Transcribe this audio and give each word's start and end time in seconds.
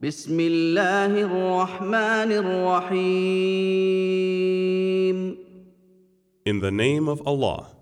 بسم 0.00 0.40
الله 0.40 1.22
الرحمن 1.26 2.30
الرحيم 2.30 3.18
In 6.46 6.60
the 6.60 6.70
name 6.70 7.08
of 7.08 7.20
Allah, 7.26 7.74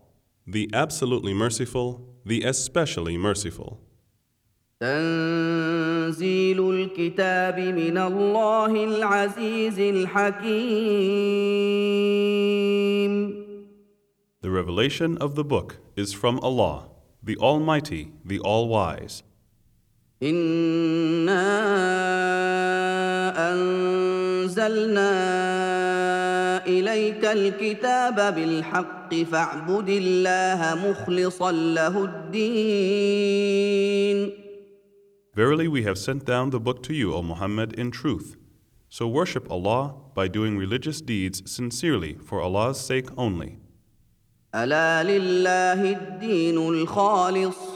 the 0.46 0.70
absolutely 0.72 1.34
merciful, 1.34 2.00
the 2.24 2.42
especially 2.42 3.18
merciful. 3.18 3.80
تنزيل 4.80 6.70
الكتاب 6.70 7.58
من 7.60 7.98
الله 7.98 8.84
العزيز 8.84 9.78
الحكيم 9.78 10.56
The 14.40 14.50
revelation 14.50 15.18
of 15.18 15.34
the 15.34 15.44
book 15.44 15.80
is 15.96 16.14
from 16.14 16.38
Allah, 16.40 16.88
the 17.22 17.36
Almighty, 17.36 18.12
the 18.24 18.38
All-Wise. 18.38 19.22
انا 20.22 21.44
انزلنا 23.52 25.12
اليك 26.66 27.24
الكتاب 27.24 28.34
بالحق 28.34 29.14
فاعبد 29.14 29.88
الله 29.88 30.90
مخلصا 30.90 31.52
له 31.52 32.04
الدين 32.04 33.26
Verily 35.36 35.68
we 35.68 35.82
have 35.82 35.98
sent 35.98 36.24
down 36.24 36.48
the 36.48 36.58
book 36.58 36.82
to 36.84 36.94
you, 36.94 37.12
O 37.12 37.20
Muhammad, 37.20 37.74
in 37.74 37.90
truth. 37.90 38.36
So 38.88 39.06
worship 39.06 39.50
Allah 39.50 39.92
by 40.14 40.28
doing 40.28 40.56
religious 40.56 41.02
deeds 41.02 41.42
sincerely 41.44 42.14
for 42.14 42.40
Allah's 42.40 42.80
sake 42.80 43.10
only. 43.18 43.58
الا 44.54 45.02
لله 45.02 45.92
الدين 45.92 46.58
الخالص 46.68 47.75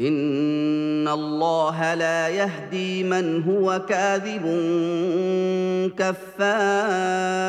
ان 0.00 1.08
الله 1.08 1.94
لا 1.94 2.28
يهدي 2.28 3.02
من 3.02 3.42
هو 3.42 3.86
كاذب 3.88 4.42
كفار 5.96 7.44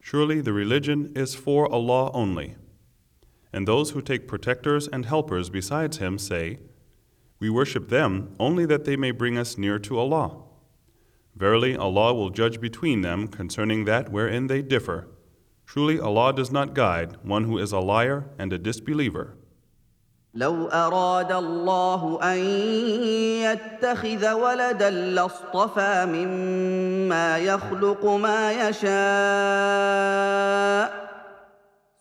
Surely 0.00 0.40
the 0.40 0.52
religion 0.52 1.10
is 1.16 1.34
for 1.34 1.66
Allah 1.72 2.12
only. 2.12 2.54
And 3.52 3.66
those 3.66 3.90
who 3.90 4.02
take 4.02 4.28
protectors 4.28 4.86
and 4.86 5.06
helpers 5.06 5.50
besides 5.50 5.96
Him 5.96 6.18
say, 6.18 6.60
We 7.40 7.50
worship 7.50 7.88
them 7.88 8.34
only 8.38 8.64
that 8.66 8.84
they 8.84 8.96
may 8.96 9.10
bring 9.10 9.36
us 9.36 9.58
near 9.58 9.78
to 9.80 9.98
Allah. 9.98 10.44
Verily, 11.34 11.76
Allah 11.76 12.14
will 12.14 12.30
judge 12.30 12.60
between 12.60 13.00
them 13.00 13.26
concerning 13.26 13.86
that 13.86 14.12
wherein 14.12 14.46
they 14.46 14.62
differ. 14.62 15.08
Truly, 15.66 15.98
Allah 15.98 16.32
does 16.32 16.52
not 16.52 16.74
guide 16.74 17.16
one 17.24 17.44
who 17.44 17.58
is 17.58 17.72
a 17.72 17.80
liar 17.80 18.30
and 18.38 18.52
a 18.52 18.58
disbeliever. 18.58 19.36
لو 20.33 20.67
اراد 20.67 21.31
الله 21.31 22.19
ان 22.33 22.37
يتخذ 23.49 24.31
ولدا 24.31 24.89
لاصطفى 24.89 26.05
مما 26.05 27.37
يخلق 27.37 28.05
ما 28.05 28.51
يشاء 28.69 28.89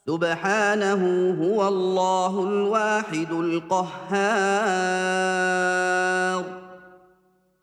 سبحانه 0.07 1.31
هو 1.43 1.69
الله 1.69 2.45
الواحد 2.45 3.33
القهار 3.33 4.19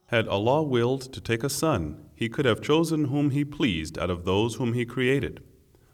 Had 0.07 0.27
Allah 0.27 0.61
willed 0.63 1.01
to 1.13 1.19
take 1.19 1.43
a 1.43 1.49
son, 1.49 1.97
He 2.15 2.29
could 2.29 2.45
have 2.45 2.61
chosen 2.61 3.05
whom 3.05 3.31
He 3.31 3.43
pleased 3.43 3.97
out 3.99 4.09
of 4.09 4.23
those 4.23 4.55
whom 4.55 4.73
He 4.73 4.85
created. 4.85 5.41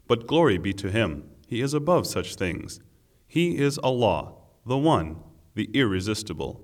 But 0.07 0.27
glory 0.27 0.57
be 0.57 0.73
to 0.73 0.89
Him, 0.91 1.23
He 1.47 1.61
is 1.61 1.73
above 1.73 2.05
such 2.07 2.35
things. 2.35 2.79
He 3.27 3.57
is 3.57 3.77
Allah, 3.77 4.33
the 4.65 4.77
One, 4.77 5.15
the 5.55 5.69
Irresistible. 5.73 6.61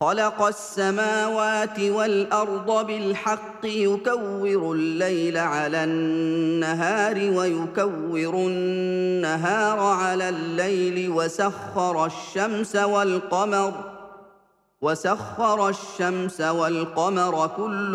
خلق 0.00 0.42
السماوات 0.42 1.80
والأرض 1.80 2.86
بالحق 2.86 3.64
يكور 3.64 4.72
الليل 4.72 5.36
على 5.36 5.84
النهار 5.84 7.16
ويكور 7.16 8.34
النهار 8.34 9.78
على 9.78 10.28
الليل 10.28 11.10
وسخر 11.10 12.06
الشمس 12.06 12.76
والقمر 12.76 13.92
وسخر 14.80 15.68
الشمس 15.68 16.40
والقمر 16.40 17.50
كل 17.56 17.94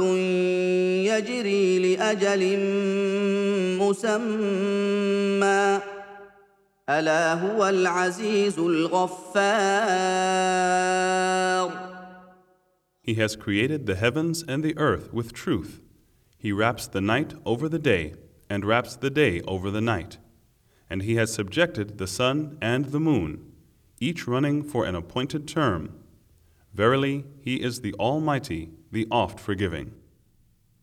يجري 1.07 1.95
لأجل 1.95 2.59
مسمى 3.79 5.79
الا 6.88 7.34
هو 7.34 7.68
العزيز 7.68 8.58
الغفار 8.58 9.92
He 13.02 13.14
has 13.14 13.34
created 13.34 13.86
the 13.86 13.96
heavens 13.96 14.44
and 14.46 14.62
the 14.62 14.78
earth 14.78 15.12
with 15.12 15.32
truth. 15.32 15.80
He 16.38 16.52
wraps 16.52 16.86
the 16.86 17.00
night 17.00 17.34
over 17.44 17.68
the 17.68 17.78
day 17.78 18.14
and 18.48 18.64
wraps 18.64 18.94
the 18.94 19.10
day 19.10 19.40
over 19.42 19.70
the 19.72 19.80
night. 19.80 20.18
And 20.88 21.02
He 21.02 21.16
has 21.16 21.32
subjected 21.32 21.98
the 21.98 22.06
sun 22.06 22.58
and 22.60 22.86
the 22.86 23.00
moon, 23.00 23.52
each 23.98 24.28
running 24.28 24.62
for 24.62 24.84
an 24.84 24.94
appointed 24.94 25.48
term. 25.48 25.94
Verily, 26.72 27.24
He 27.40 27.56
is 27.56 27.80
the 27.80 27.94
Almighty, 27.94 28.70
the 28.92 29.08
oft 29.10 29.40
forgiving. 29.40 29.94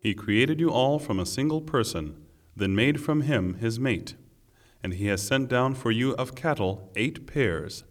He 0.00 0.14
created 0.14 0.58
you 0.60 0.70
all 0.70 0.98
from 0.98 1.20
a 1.20 1.26
single 1.26 1.60
person, 1.60 2.16
then 2.56 2.74
made 2.74 3.00
from 3.00 3.20
him 3.20 3.54
his 3.54 3.78
mate. 3.78 4.14
And 4.82 4.94
he 4.94 5.06
has 5.06 5.22
sent 5.22 5.48
down 5.48 5.74
for 5.74 5.90
you 5.90 6.12
of 6.12 6.34
cattle 6.34 6.90
eight 6.96 7.26
pairs. 7.26 7.84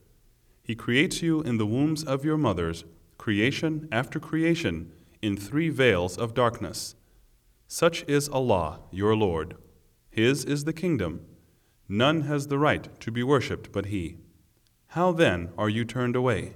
He 0.63 0.73
creates 0.73 1.21
you 1.21 1.41
in 1.41 1.57
the 1.57 1.67
wombs 1.67 2.03
of 2.03 2.25
your 2.25 2.37
mothers, 2.37 2.83
creation 3.19 3.87
after 3.91 4.19
creation, 4.19 4.91
in 5.21 5.37
three 5.37 5.69
veils 5.69 6.17
of 6.17 6.33
darkness. 6.33 6.95
Such 7.67 8.03
is 8.07 8.27
Allah, 8.27 8.79
your 8.89 9.15
Lord. 9.15 9.55
His 10.09 10.43
is 10.43 10.63
the 10.63 10.73
kingdom. 10.73 11.21
None 11.87 12.21
has 12.21 12.47
the 12.47 12.57
right 12.57 12.99
to 13.01 13.11
be 13.11 13.21
worshipped 13.21 13.71
but 13.71 13.87
He. 13.87 14.17
How 14.93 15.11
then 15.11 15.49
are 15.57 15.69
you 15.69 15.85
turned 15.85 16.15
away? 16.15 16.55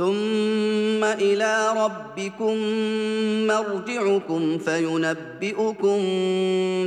ثم 0.00 1.04
إلى 1.04 1.52
ربكم 1.76 2.56
مرجعكم 3.46 4.58
فينبئكم 4.58 5.98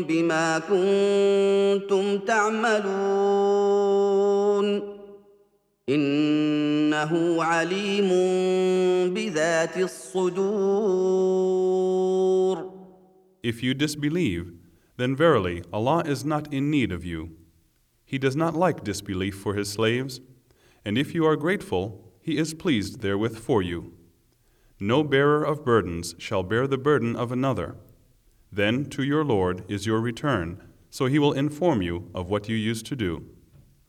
بما 0.04 0.60
كنتم 0.60 2.18
تعملون 2.18 2.84
انه 5.90 7.44
عليم 7.44 8.10
بذات 9.14 9.78
الصدور 9.78 10.64
If 13.44 13.62
you 13.62 13.74
disbelieve, 13.76 14.54
then 14.98 15.16
verily 15.16 15.62
Allah 15.72 16.02
is 16.14 16.26
not 16.26 16.52
in 16.52 16.72
need 16.72 16.92
of 16.92 17.06
you. 17.06 17.22
He 18.06 18.18
does 18.18 18.36
not 18.36 18.56
like 18.56 18.84
disbelief 18.84 19.36
for 19.36 19.54
His 19.54 19.70
slaves, 19.70 20.20
and 20.84 20.98
if 20.98 21.14
you 21.14 21.24
are 21.26 21.36
grateful, 21.36 22.13
He 22.24 22.38
is 22.38 22.54
pleased 22.54 23.02
therewith 23.02 23.38
for 23.38 23.62
you. 23.62 23.92
No 24.80 25.04
bearer 25.04 25.44
of 25.44 25.66
burdens 25.66 26.16
shall 26.18 26.42
bear 26.42 26.68
the 26.68 26.78
burden 26.78 27.18
of 27.18 27.34
another. 27.34 27.76
Then 28.50 28.86
to 28.92 29.04
your 29.04 29.26
Lord 29.26 29.66
is 29.70 29.86
your 29.86 30.00
return, 30.00 30.64
so 30.90 31.08
He 31.08 31.20
will 31.20 31.34
inform 31.34 31.82
you 31.82 32.10
of 32.16 32.30
what 32.30 32.48
you 32.48 32.56
used 32.56 32.86
to 32.86 32.96
do. 32.96 33.26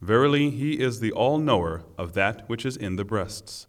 Verily, 0.01 0.51
He 0.51 0.81
is 0.81 0.99
the 0.99 1.13
all 1.13 1.39
knower 1.39 1.85
of 1.97 2.15
that 2.15 2.49
which 2.49 2.67
is 2.67 2.77
in 2.77 2.97
the 2.97 3.05
breasts. 3.05 3.69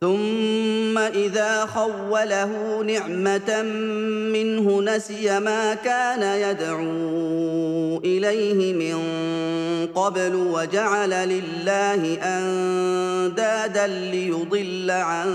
ثم 0.00 0.98
إذا 0.98 1.66
خوله 1.66 2.82
نعمة 2.82 3.62
منه 4.32 4.82
نسي 4.82 5.40
ما 5.40 5.74
كان 5.74 6.22
يدعو 6.22 7.98
إليه 7.98 8.72
من 8.74 8.98
قبل 9.86 10.34
وجعل 10.34 11.10
لله 11.10 12.18
أندادا 12.22 13.86
ليضل 13.86 14.90
عن 14.90 15.28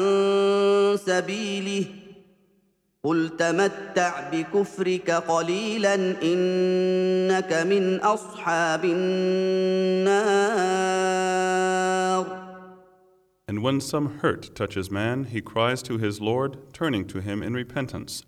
سبيله. 1.05 1.85
قل 3.03 3.29
تمتع 3.39 4.29
بكفرك 4.31 5.11
قليلا 5.11 5.95
إنك 6.23 7.53
من 7.53 7.99
أصحاب 7.99 8.85
النار. 8.85 10.03
And 13.53 13.61
when 13.61 13.81
some 13.81 14.17
hurt 14.21 14.55
touches 14.55 14.89
man, 14.89 15.25
he 15.25 15.39
cries 15.39 15.83
to 15.83 15.99
his 15.99 16.19
Lord, 16.19 16.73
turning 16.73 17.05
to 17.05 17.21
him 17.21 17.43
in 17.43 17.53
repentance. 17.53 18.25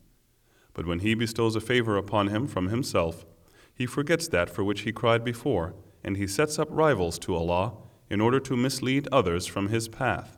But 0.76 0.86
when 0.86 1.00
he 1.00 1.16
bestows 1.16 1.56
a 1.56 1.60
favor 1.60 1.98
upon 1.98 2.28
him 2.28 2.46
from 2.46 2.68
himself, 2.68 3.26
he 3.74 3.88
forgets 3.88 4.28
that 4.28 4.52
for 4.52 4.64
which 4.64 4.82
he 4.82 4.92
cried 4.92 5.24
before, 5.24 5.74
and 6.04 6.16
he 6.16 6.28
sets 6.28 6.60
up 6.60 6.68
rivals 6.70 7.18
to 7.18 7.34
Allah 7.34 7.74
in 8.08 8.22
order 8.22 8.40
to 8.42 8.56
mislead 8.56 9.08
others 9.12 9.48
from 9.48 9.70
his 9.70 9.88
path. 9.88 10.38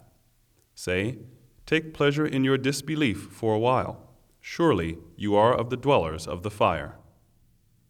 Say, 0.74 1.18
Take 1.66 1.94
pleasure 1.94 2.26
in 2.26 2.46
your 2.46 2.58
disbelief 2.58 3.24
for 3.30 3.54
a 3.54 3.60
while. 3.60 4.08
Surely 4.40 5.00
you 5.18 5.36
are 5.36 5.54
of 5.54 5.70
the 5.70 5.76
dwellers 5.76 6.26
of 6.26 6.44
the 6.44 6.50
fire. 6.50 6.96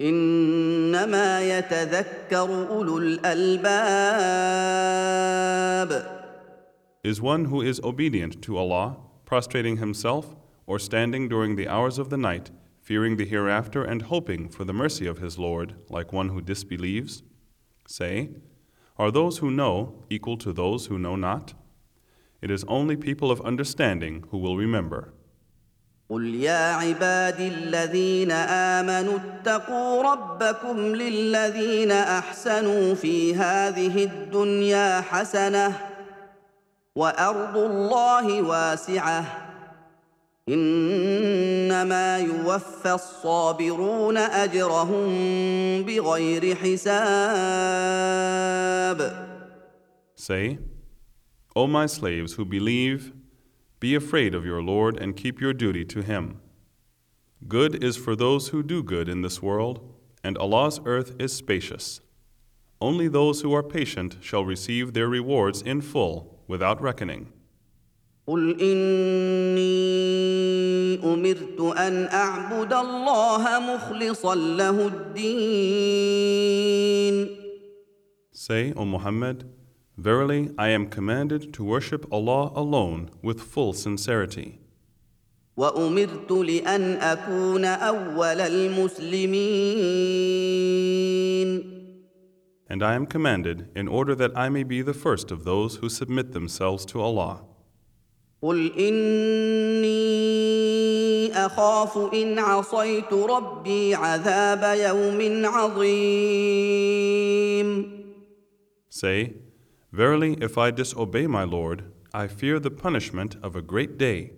انما 0.00 1.58
يتذكر 1.58 2.68
اولو 2.68 2.98
الالباب 2.98 4.76
Is 7.04 7.20
one 7.20 7.44
who 7.44 7.60
is 7.62 7.80
obedient 7.84 8.42
to 8.42 8.56
Allah, 8.56 8.96
prostrating 9.24 9.76
himself, 9.76 10.34
or 10.66 10.80
standing 10.80 11.28
during 11.28 11.54
the 11.54 11.68
hours 11.68 11.98
of 11.98 12.10
the 12.10 12.16
night, 12.16 12.50
fearing 12.80 13.16
the 13.16 13.24
hereafter 13.24 13.84
and 13.84 14.02
hoping 14.02 14.48
for 14.48 14.64
the 14.64 14.72
mercy 14.72 15.06
of 15.06 15.18
his 15.18 15.38
Lord, 15.38 15.76
like 15.88 16.12
one 16.12 16.30
who 16.30 16.40
disbelieves? 16.40 17.22
Say, 17.86 18.30
Are 18.98 19.12
those 19.12 19.38
who 19.38 19.50
know 19.50 20.04
equal 20.10 20.36
to 20.38 20.52
those 20.52 20.86
who 20.86 20.98
know 20.98 21.14
not? 21.14 21.54
It 22.42 22.50
is 22.50 22.64
only 22.68 22.96
people 22.96 23.30
of 23.30 23.40
understanding 23.42 24.24
who 24.30 24.38
will 24.38 24.56
remember. 24.56 25.14
قل 26.11 26.35
يا 26.35 26.73
عبادي 26.73 27.47
الذين 27.47 28.31
امنوا 28.31 29.17
اتقوا 29.17 30.03
ربكم 30.03 30.77
للذين 30.95 31.91
احسنوا 31.91 32.95
في 32.95 33.35
هذه 33.35 34.03
الدنيا 34.03 35.01
حسنه 35.01 35.77
وارض 36.95 37.57
الله 37.57 38.41
واسعه 38.41 39.25
انما 40.49 42.17
يوفى 42.17 42.91
الصابرون 42.91 44.17
اجرهم 44.17 45.07
بغير 45.83 46.55
حساب. 46.55 46.91
Say, 50.15 50.57
O 51.55 51.67
my 51.67 51.85
slaves 51.85 52.33
who 52.33 52.43
believe, 52.45 53.20
be 53.80 53.94
afraid 53.94 54.34
of 54.34 54.44
your 54.44 54.62
Lord 54.62 54.98
and 54.98 55.16
keep 55.16 55.40
your 55.40 55.52
duty 55.52 55.84
to 55.86 56.02
Him. 56.02 56.40
Good 57.46 57.84
is 57.84 57.96
for 57.96 58.16
those 58.16 58.48
who 58.48 58.62
do 58.62 58.82
good 58.82 59.08
in 59.08 59.22
this 59.22 59.42
world, 59.42 59.80
and 60.24 60.38
Allah's 60.38 60.80
earth 60.84 61.14
is 61.18 61.32
spacious. 61.32 62.00
Only 62.80 63.08
those 63.08 63.42
who 63.42 63.52
are 63.54 63.62
patient 63.62 64.16
shall 64.20 64.44
receive 64.44 64.92
their 64.92 65.08
rewards 65.08 65.62
in 65.62 65.80
full 65.80 66.42
without 66.46 66.80
reckoning. 66.80 67.32
قل 68.26 68.60
اني 68.60 69.76
امرت 71.04 71.60
ان 71.78 72.04
اعبد 72.04 72.72
الله 72.72 73.60
مخلصا 73.60 74.34
له 74.34 74.86
الدين 74.86 76.36
Say, 78.32 78.72
O 78.76 78.84
Muhammad, 78.84 79.48
Verily 79.96 80.50
I 80.58 80.68
am 80.68 80.88
commanded 80.88 81.52
to 81.54 81.64
worship 81.64 82.06
Allah 82.12 82.52
alone 82.54 83.10
with 83.22 83.40
full 83.40 83.72
sincerity. 83.72 84.58
وامرت 85.56 86.30
لان 86.30 86.92
اكون 86.96 87.64
اول 87.64 88.40
المسلمين 88.40 89.36
And 92.68 92.82
I 92.82 92.94
am 92.94 93.06
commanded 93.06 93.68
in 93.76 93.86
order 93.88 94.14
that 94.16 94.36
I 94.36 94.48
may 94.48 94.64
be 94.64 94.82
the 94.82 94.92
first 94.92 95.30
of 95.30 95.44
those 95.44 95.76
who 95.76 95.88
submit 95.88 96.32
themselves 96.32 96.84
to 96.86 97.00
Allah. 97.00 97.44
قل 98.42 98.72
اني 98.78 100.16
اخاف 101.32 102.14
ان 102.14 102.38
عصيت 102.38 103.12
ربي 103.12 103.94
عذاب 103.94 104.78
يوم 104.78 105.46
عظيم 105.46 106.46
Say, 108.90 109.32
Verily, 109.92 110.36
if 110.40 110.58
I 110.58 110.70
disobey 110.70 111.26
my 111.26 111.44
Lord, 111.44 111.84
I 112.12 112.26
fear 112.28 112.58
the 112.58 112.70
punishment 112.70 113.36
of 113.42 113.56
a 113.56 113.62
great 113.62 113.98
day. 113.98 114.32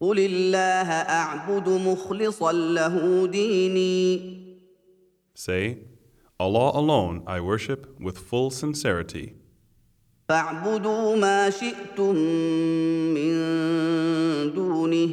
قل 0.00 0.18
الله 0.18 0.88
اعبد 0.90 1.68
مخلصا 1.68 2.52
له 2.52 3.26
ديني 3.26 4.38
Say, 5.34 5.78
Allah 6.40 6.70
alone 6.74 7.22
I 7.26 7.40
worship 7.40 7.86
with 8.00 8.18
full 8.18 8.50
sincerity. 8.50 9.34
فاعبدوا 10.28 11.16
ما 11.16 11.50
شئتم 11.50 12.14
من 13.14 13.32
دونه 14.54 15.10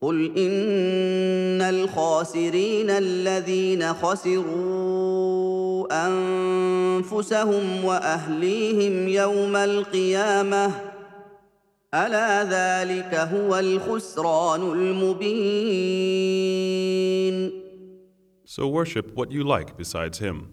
قل 0.00 0.38
ان 0.38 1.62
الخاسرين 1.62 2.90
الذين 2.90 3.94
خسروا 3.94 5.69
انفسهم 5.91 7.85
واهليهم 7.85 9.07
يوم 9.07 9.55
القيامه 9.55 10.71
الا 11.93 12.43
ذلك 12.43 13.15
هو 13.15 13.59
الخسران 13.59 14.61
المبين 14.61 15.81
So 18.45 18.67
worship 18.67 19.15
what 19.15 19.31
you 19.31 19.43
like 19.45 19.77
besides 19.77 20.19
Him. 20.19 20.49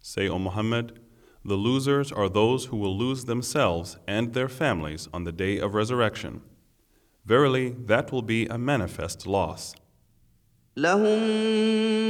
Say, 0.00 0.28
O 0.28 0.36
Muhammad, 0.38 0.98
The 1.46 1.54
losers 1.54 2.10
are 2.10 2.28
those 2.28 2.64
who 2.66 2.76
will 2.76 2.98
lose 2.98 3.26
themselves 3.26 3.98
and 4.08 4.34
their 4.34 4.48
families 4.48 5.08
on 5.14 5.22
the 5.22 5.30
day 5.30 5.60
of 5.60 5.74
resurrection. 5.74 6.42
Verily, 7.24 7.70
that 7.86 8.10
will 8.10 8.22
be 8.22 8.46
a 8.46 8.58
manifest 8.58 9.28
loss. 9.28 9.72
لهم 10.76 11.18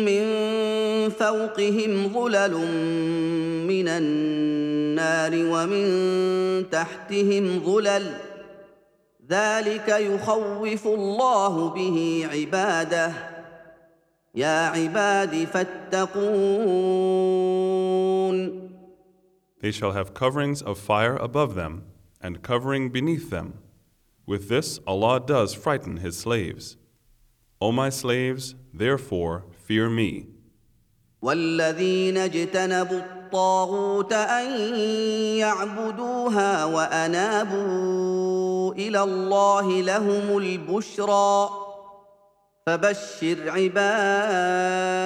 من 0.04 0.55
فوقهم 1.09 2.13
ظلل 2.13 2.53
من 3.67 3.87
النار 3.87 5.31
ومن 5.35 5.85
تحتهم 6.69 7.59
ظلل 7.65 8.13
ذلك 9.29 9.89
يخوف 9.89 10.87
الله 10.87 11.69
به 11.69 12.27
عباده 12.33 13.13
يا 14.35 14.67
عباد 14.67 15.45
فاتقون 15.45 16.81
They 19.61 19.71
shall 19.71 19.91
have 19.91 20.15
coverings 20.15 20.61
of 20.63 20.79
fire 20.79 21.15
above 21.17 21.53
them 21.53 21.83
and 22.19 22.41
covering 22.41 22.89
beneath 22.89 23.29
them. 23.29 23.59
With 24.25 24.49
this, 24.49 24.79
Allah 24.87 25.19
does 25.19 25.53
frighten 25.53 25.97
His 25.97 26.17
slaves. 26.17 26.77
O 27.59 27.71
my 27.71 27.89
slaves, 27.89 28.55
therefore 28.73 29.45
fear 29.65 29.87
me. 29.87 30.25
والذين 31.21 32.17
اجتنبوا 32.17 32.99
الطاغوت 32.99 34.13
ان 34.13 34.75
يعبدوها 35.37 36.65
وانابوا 36.65 38.73
الى 38.73 39.03
الله 39.03 39.81
لهم 39.81 40.37
البشرى 40.37 41.49
فبشر 42.65 43.49
عباد 43.49 45.01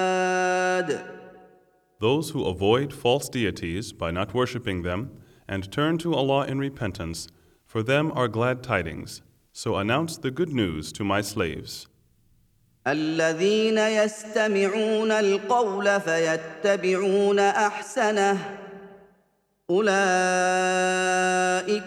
Those 2.00 2.32
who 2.32 2.44
avoid 2.46 2.92
false 2.94 3.30
deities 3.30 3.94
by 3.94 4.12
not 4.12 4.34
worshipping 4.34 4.82
them 4.84 5.12
and 5.48 5.72
turn 5.72 5.98
to 6.00 6.14
Allah 6.14 6.46
in 6.46 6.60
repentance, 6.60 7.30
for 7.66 7.82
them 7.82 8.12
are 8.14 8.28
glad 8.28 8.62
tidings. 8.62 9.22
So 9.54 9.78
announce 9.78 10.18
the 10.18 10.32
good 10.32 10.52
news 10.52 10.92
to 10.92 11.06
my 11.06 11.22
slaves. 11.22 11.88
الذين 12.87 13.79
يستمعون 13.79 15.13
القول 15.13 16.01
فيتبعون 16.01 17.39
احسنه 17.39 18.39
اولئك 19.71 19.91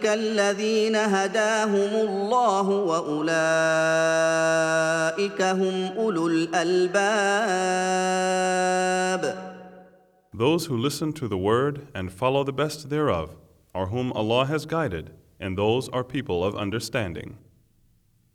الذين 0.05 0.95
هداهم 0.95 2.07
الله 2.07 2.69
واولئك 2.69 3.33
هم 5.41 5.97
اولو 5.97 6.27
الالباب 6.27 7.03
Those 10.35 10.65
who 10.65 10.77
listen 10.77 11.13
to 11.13 11.27
the 11.27 11.37
word 11.37 11.87
and 11.93 12.11
follow 12.11 12.43
the 12.43 12.51
best 12.51 12.89
thereof 12.89 13.35
are 13.75 13.87
whom 13.87 14.11
Allah 14.13 14.45
has 14.45 14.65
guided, 14.65 15.11
and 15.39 15.55
those 15.55 15.89
are 15.89 16.03
people 16.03 16.43
of 16.43 16.55
understanding. 16.55 17.37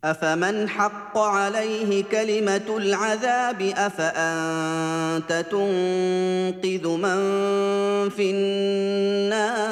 افمن 0.04 0.70
حق 0.70 1.18
عليه 1.18 2.04
كلمه 2.04 2.78
العذاب 2.78 3.62
افانت 3.62 5.46
تنقذ 5.52 6.88
من 6.98 7.20
في 8.10 8.32
النار 8.32 9.64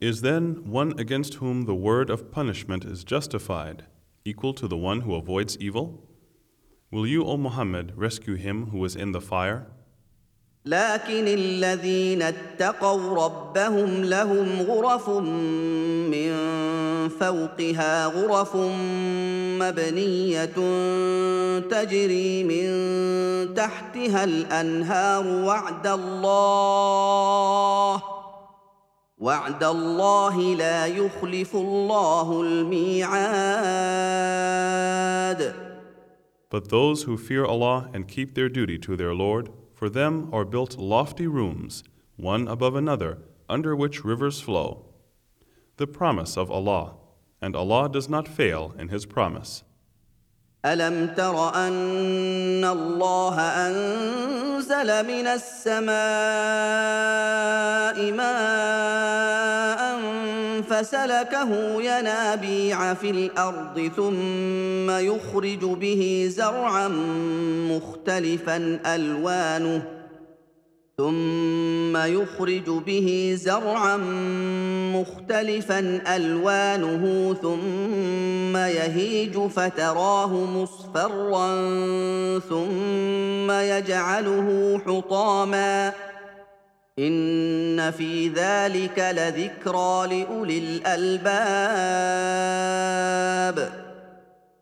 Is 0.00 0.20
then 0.20 0.70
one 0.70 0.92
against 0.98 1.34
whom 1.34 1.62
the 1.64 1.74
word 1.74 2.10
of 2.10 2.30
punishment 2.30 2.84
is 2.84 3.04
justified 3.04 3.84
equal 4.24 4.52
to 4.54 4.68
the 4.68 4.76
one 4.76 5.00
who 5.00 5.14
avoids 5.14 5.56
evil? 5.58 6.06
Will 6.90 7.06
you, 7.06 7.24
O 7.24 7.36
Muhammad, 7.36 7.92
rescue 7.96 8.34
him 8.34 8.66
who 8.66 8.84
is 8.84 8.94
in 8.96 9.12
the 9.12 9.20
fire? 9.20 9.66
لكن 10.69 11.27
الذين 11.27 12.21
اتقوا 12.21 13.25
ربهم 13.25 14.03
لهم 14.03 14.61
غرف 14.61 15.09
من 15.09 16.29
فوقها 17.09 18.05
غرف 18.05 18.55
مبنية 19.61 20.45
تجري 21.59 22.43
من 22.43 22.69
تحتها 23.53 24.23
الأنهار 24.23 25.27
وعد 25.27 25.87
الله 25.87 26.43
وعد 29.17 29.63
الله 29.63 30.55
لا 30.55 30.85
يخلف 30.85 31.55
الله 31.55 32.41
الميعاد. 32.41 33.09
But 36.51 36.69
those 36.69 37.03
who 37.03 37.17
fear 37.17 37.45
Allah 37.45 37.89
and 37.93 38.07
keep 38.07 38.33
their 38.35 38.49
duty 38.49 38.77
to 38.79 38.95
their 38.95 39.13
Lord, 39.13 39.49
for 39.79 39.89
them 39.89 40.29
are 40.33 40.43
built 40.43 40.77
lofty 40.77 41.25
rooms, 41.25 41.85
one 42.17 42.49
above 42.49 42.75
another, 42.75 43.17
under 43.47 43.73
which 43.73 44.03
rivers 44.03 44.41
flow. 44.41 44.85
The 45.77 45.87
promise 45.87 46.35
of 46.35 46.51
Allah, 46.51 46.95
and 47.41 47.55
Allah 47.55 47.87
does 47.87 48.09
not 48.09 48.27
fail 48.27 48.75
in 48.77 48.89
His 48.89 49.05
promise. 49.05 49.63
ألم 50.65 51.13
تر 51.17 51.55
أن 51.55 52.65
الله 52.65 53.39
أنزل 53.39 55.07
من 55.07 55.27
السماء 55.27 55.91
ماء 58.11 59.99
فسلكه 60.69 61.81
ينابيع 61.81 62.93
في 62.93 63.09
الأرض 63.09 63.91
ثم 63.95 64.91
يخرج 64.91 65.65
به 65.65 66.27
زرعا 66.31 66.87
مختلفا 67.69 68.79
ألوانه 68.85 69.98
ثم 70.99 71.95
يخرج 71.97 72.69
به 72.69 73.33
زرعا 73.37 73.97
مختلفا 74.95 76.01
ألوانه 76.15 77.33
ثم 77.33 78.57
يهيج 78.57 79.37
فتراه 79.37 80.33
مصفرا 80.45 81.49
ثم 82.39 83.51
يجعله 83.51 84.79
حطاما. 84.85 85.93
إن 86.99 87.91
في 87.91 88.27
ذلك 88.27 88.99
لذكرى 88.99 90.07
لأولي 90.07 90.59
الألباب. 90.59 91.29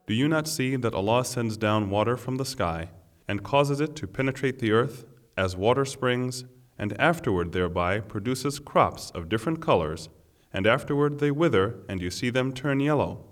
Do 0.08 0.13
you 0.13 0.27
not 0.27 0.48
see 0.48 0.75
that 0.75 0.94
Allah 0.94 1.25
sends 1.25 1.58
down 1.58 1.89
water 1.89 2.15
from 2.15 2.38
the 2.38 2.46
sky 2.46 2.89
and 3.27 3.41
causes 3.44 3.82
it 3.82 3.96
to 3.96 4.06
penetrate 4.06 4.60
the 4.60 4.72
earth? 4.72 5.17
as 5.37 5.57
water 5.57 5.85
springs, 5.85 6.45
and 6.79 6.99
afterward 7.01 7.53
thereby 7.53 8.01
produces 8.01 8.59
crops 8.59 9.11
of 9.11 9.29
different 9.29 9.61
colors, 9.61 10.09
and 10.53 10.67
afterward 10.67 11.19
they 11.19 11.31
wither, 11.31 11.77
and 11.89 12.01
you 12.01 12.11
see 12.11 12.31
them 12.31 12.53
turn 12.53 12.81
yellow? 12.81 13.25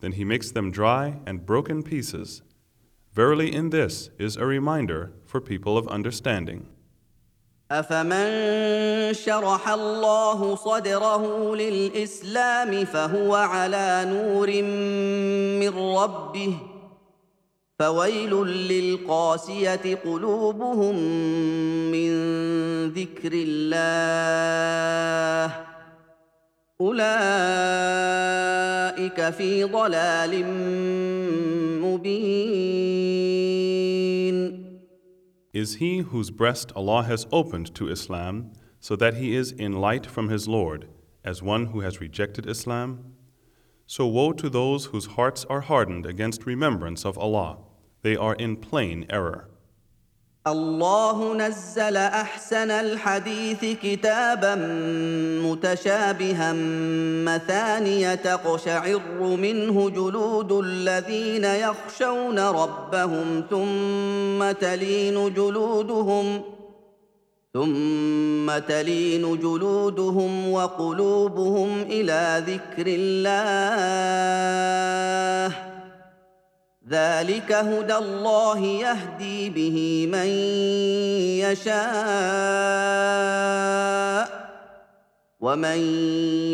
Then 0.00 0.12
He 0.12 0.24
makes 0.24 0.50
them 0.50 0.70
dry 0.70 1.20
and 1.26 1.46
broken 1.46 1.82
pieces. 1.82 2.42
Verily, 3.12 3.54
in 3.54 3.70
this 3.70 4.10
is 4.18 4.36
a 4.36 4.46
reminder 4.46 5.12
for 5.24 5.40
people 5.40 5.78
of 5.78 5.86
understanding. 5.88 6.66
افمن 7.70 9.12
شرح 9.14 9.68
الله 9.68 10.56
صدره 10.56 11.54
للاسلام 11.56 12.84
فهو 12.84 13.34
على 13.34 14.06
نور 14.08 14.62
من 15.60 15.78
ربه 15.96 16.67
فويل 17.78 18.34
للقاسيه 18.44 19.94
قلوبهم 20.04 20.96
من 21.92 22.10
ذكر 22.88 23.32
الله 23.34 24.34
اولئك 26.80 27.20
في 29.30 29.64
ضلال 29.64 30.44
مبين 31.82 32.64
Is 35.52 35.76
he 35.76 35.98
whose 35.98 36.30
breast 36.30 36.72
Allah 36.74 37.04
has 37.04 37.26
opened 37.30 37.74
to 37.76 37.88
Islam, 37.88 38.50
so 38.80 38.96
that 38.96 39.14
he 39.14 39.36
is 39.36 39.52
in 39.52 39.72
light 39.80 40.04
from 40.04 40.28
his 40.28 40.48
Lord, 40.48 40.88
as 41.24 41.42
one 41.42 41.66
who 41.66 41.78
has 41.80 42.00
rejected 42.00 42.48
Islam? 42.48 43.14
So 43.86 44.06
woe 44.06 44.32
to 44.32 44.48
those 44.48 44.86
whose 44.86 45.06
hearts 45.06 45.44
are 45.44 45.60
hardened 45.60 46.06
against 46.06 46.46
remembrance 46.46 47.04
of 47.04 47.18
Allah. 47.18 47.58
They 48.01 48.15
are 48.15 48.35
in 48.35 48.57
plain 48.57 49.05
error. 49.09 49.49
الله 50.47 51.33
نزل 51.35 51.97
احسن 51.97 52.71
الحديث 52.71 53.65
كتابا 53.83 54.55
متشابها 55.45 56.53
مثانية 57.25 58.15
تقشعر 58.15 59.01
منه 59.19 59.89
جلود 59.89 60.51
الذين 60.51 61.43
يخشون 61.43 62.39
ربهم 62.39 63.43
ثم 63.49 64.51
تلين 64.51 65.33
جلودهم 65.33 66.41
ثم 67.53 68.57
تلين 68.57 69.39
جلودهم 69.39 70.51
وقلوبهم 70.51 71.81
إلى 71.81 72.43
ذكر 72.47 72.85
الله 72.87 73.29
ذلك 76.88 77.52
هدى 77.52 77.94
الله 77.94 78.58
يهدي 78.58 79.50
به 79.50 80.06
من 80.12 80.26
يشاء 81.40 81.74
ومن 85.40 85.78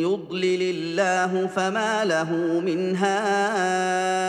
يضلل 0.02 0.62
الله 0.62 1.46
فما 1.46 2.04
له 2.04 2.60
من 2.60 2.96
هاد 2.96 4.20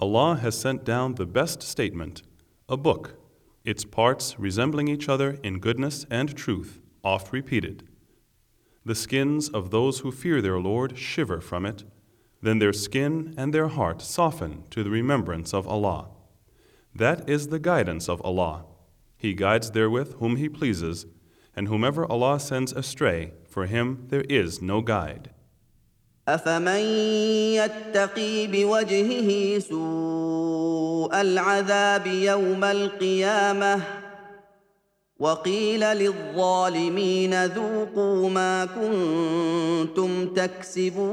Allah 0.00 0.36
has 0.36 0.58
sent 0.58 0.82
down 0.82 1.16
the 1.16 1.26
best 1.26 1.62
statement, 1.62 2.22
a 2.70 2.76
book, 2.78 3.16
its 3.66 3.84
parts 3.84 4.38
resembling 4.38 4.88
each 4.88 5.10
other 5.10 5.38
in 5.42 5.58
goodness 5.58 6.06
and 6.10 6.34
truth, 6.34 6.80
oft 7.04 7.34
repeated. 7.34 7.86
The 8.86 8.94
skins 8.94 9.50
of 9.50 9.70
those 9.70 9.98
who 9.98 10.10
fear 10.10 10.40
their 10.40 10.58
Lord 10.58 10.96
shiver 10.96 11.42
from 11.42 11.66
it, 11.66 11.84
then 12.44 12.58
their 12.58 12.72
skin 12.72 13.34
and 13.36 13.52
their 13.52 13.68
heart 13.68 14.00
soften 14.00 14.64
to 14.70 14.82
the 14.82 14.90
remembrance 14.90 15.52
of 15.52 15.68
Allah. 15.68 16.08
That 16.94 17.28
is 17.28 17.48
the 17.48 17.58
guidance 17.58 18.08
of 18.08 18.20
Allah. 18.22 18.64
He 19.16 19.34
guides 19.34 19.72
therewith 19.72 20.14
whom 20.14 20.36
He 20.36 20.48
pleases, 20.48 21.06
and 21.54 21.68
whomever 21.68 22.10
Allah 22.10 22.40
sends 22.40 22.72
astray, 22.72 23.32
for 23.48 23.66
him 23.66 24.06
there 24.08 24.24
is 24.28 24.62
no 24.62 24.80
guide. 24.80 25.30
افمن 26.28 26.80
يتقي 27.54 28.46
بوجهه 28.46 29.58
سوء 29.58 31.20
العذاب 31.20 32.06
يوم 32.06 32.64
القيامه 32.64 33.82
وقيل 35.20 35.80
للظالمين 35.80 37.44
ذوقوا 37.44 38.30
ما 38.30 38.64
كنتم 38.64 40.34
تكسبون 40.34 41.10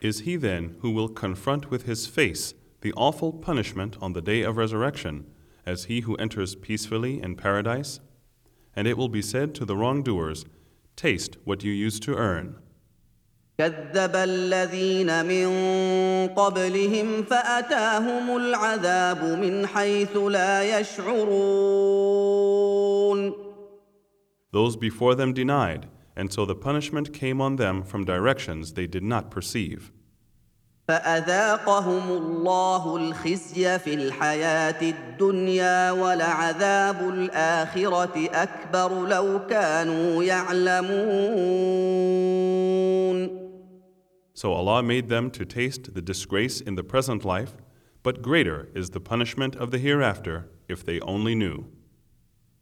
Is 0.00 0.20
he 0.20 0.36
then 0.36 0.76
who 0.80 0.90
will 0.90 1.08
confront 1.08 1.70
with 1.70 1.84
his 1.86 2.06
face 2.06 2.54
the 2.80 2.92
awful 2.94 3.32
punishment 3.32 3.96
on 4.00 4.12
the 4.12 4.22
day 4.22 4.42
of 4.42 4.56
resurrection 4.56 5.26
as 5.64 5.84
he 5.84 6.00
who 6.00 6.16
enters 6.16 6.56
peacefully 6.56 7.22
in 7.22 7.36
paradise? 7.36 8.00
And 8.74 8.88
it 8.88 8.96
will 8.96 9.08
be 9.08 9.22
said 9.22 9.54
to 9.56 9.64
the 9.64 9.76
wrongdoers, 9.76 10.44
Taste 10.96 11.36
what 11.44 11.62
you 11.62 11.70
used 11.72 12.02
to 12.04 12.16
earn. 12.16 12.56
كذب 13.57 14.15
الذين 14.15 15.25
من 15.25 15.47
قبلهم 16.27 17.23
فأتاهم 17.23 18.37
العذاب 18.37 19.23
من 19.23 19.67
حيث 19.67 20.17
لا 20.17 20.79
يشعرون 20.79 22.27
Those 24.51 24.75
before 24.75 25.15
them 25.15 25.33
denied, 25.33 25.87
and 26.15 26.31
so 26.31 26.45
the 26.45 26.55
punishment 26.55 27.13
came 27.13 27.41
on 27.41 27.55
them 27.57 27.83
from 27.83 28.05
directions 28.05 28.73
they 28.73 28.87
did 28.87 29.03
not 29.03 29.31
perceive. 29.31 29.91
فأذاقهم 30.87 32.09
الله 32.09 32.95
الخزي 32.97 33.79
في 33.79 33.93
الحياة 33.93 34.81
الدنيا 34.81 35.91
ولعذاب 35.91 37.09
الآخرة 37.09 38.29
أكبر 38.33 39.07
لو 39.07 39.39
كانوا 39.49 40.23
يعلمون 40.23 41.77
So 44.36 44.52
Allah 44.52 44.82
made 44.82 45.08
them 45.08 45.30
to 45.32 45.44
taste 45.44 45.94
the 45.94 46.02
disgrace 46.02 46.60
in 46.60 46.74
the 46.74 46.84
present 46.84 47.24
life, 47.24 47.56
but 48.02 48.22
greater 48.22 48.68
is 48.74 48.90
the 48.90 49.00
punishment 49.00 49.54
of 49.56 49.70
the 49.70 49.78
hereafter 49.78 50.48
if 50.68 50.84
they 50.84 51.00
only 51.00 51.34
knew. 51.34 51.66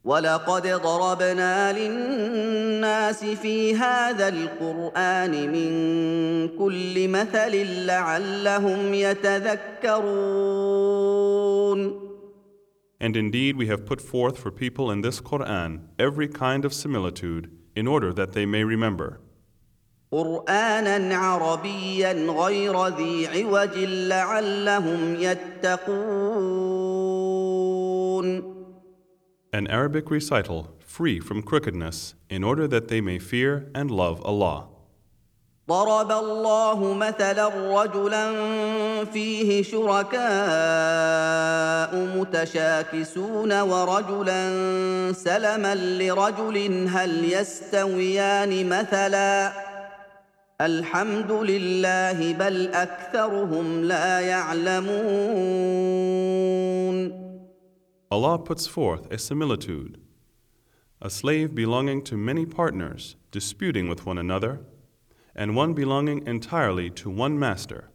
ولقد 0.05 0.67
ضربنا 0.67 1.73
للناس 1.73 3.25
في 3.25 3.75
هذا 3.75 4.29
القران 4.29 5.31
من 5.31 6.49
كل 6.59 7.09
مثل 7.09 7.87
لعلهم 7.87 8.95
يتذكرون 8.95 10.41
And 13.03 13.17
indeed, 13.17 13.57
we 13.57 13.67
have 13.67 13.87
put 13.87 14.03
forth 14.03 14.37
for 14.39 14.51
people 14.51 14.91
in 14.91 15.01
this 15.01 15.21
Quran 15.23 15.89
every 15.99 16.29
kind 16.29 16.67
of 16.67 16.75
similitude 16.75 17.51
in 17.75 17.87
order 17.87 18.13
that 18.13 18.33
they 18.33 18.45
may 18.45 18.63
remember. 18.63 19.21
قرآنا 20.16 21.16
عربيا 21.16 22.14
غير 22.14 22.88
ذي 22.88 23.28
عوج 23.28 23.78
لعلهم 23.78 25.16
يتقون 25.20 26.16
An 29.54 29.68
Arabic 29.68 30.10
recital 30.12 30.68
free 30.80 31.20
from 31.20 31.42
crookedness 31.42 32.14
in 32.30 32.44
order 32.44 32.66
that 32.68 32.88
they 32.88 33.02
may 33.02 33.20
fear 33.20 33.70
and 33.76 33.92
love 33.92 34.22
Allah. 34.26 34.68
ضرب 35.70 36.12
الله 36.12 36.94
مثلا 36.94 37.48
رجلا 37.82 38.26
فيه 39.06 39.64
شركاء 39.64 40.26
متشاكسون 41.96 43.62
ورجلا 43.62 44.52
سلما 45.14 45.76
لرجل 45.76 46.88
هل 46.88 47.34
يستويان 47.34 48.70
مثلا 48.70 49.65
الحمد 50.61 51.33
لله 51.33 52.33
بل 52.33 52.69
اكثرهم 52.75 53.85
لا 53.85 54.21
يعلمون 54.21 55.51
Allah 58.13 58.39
puts 58.39 58.67
forth 58.67 59.11
a 59.13 59.19
similitude. 59.19 59.97
A 61.01 61.09
slave 61.09 61.55
belonging 61.55 62.03
to 62.03 62.17
many 62.17 62.45
partners, 62.45 63.17
disputing 63.31 63.89
with 63.89 64.05
one 64.05 64.19
another, 64.19 64.61
and 65.35 65.57
one 65.57 65.73
belonging 65.73 66.27
entirely 66.27 66.91
to 66.91 67.09
one 67.09 67.39
master. 67.39 67.89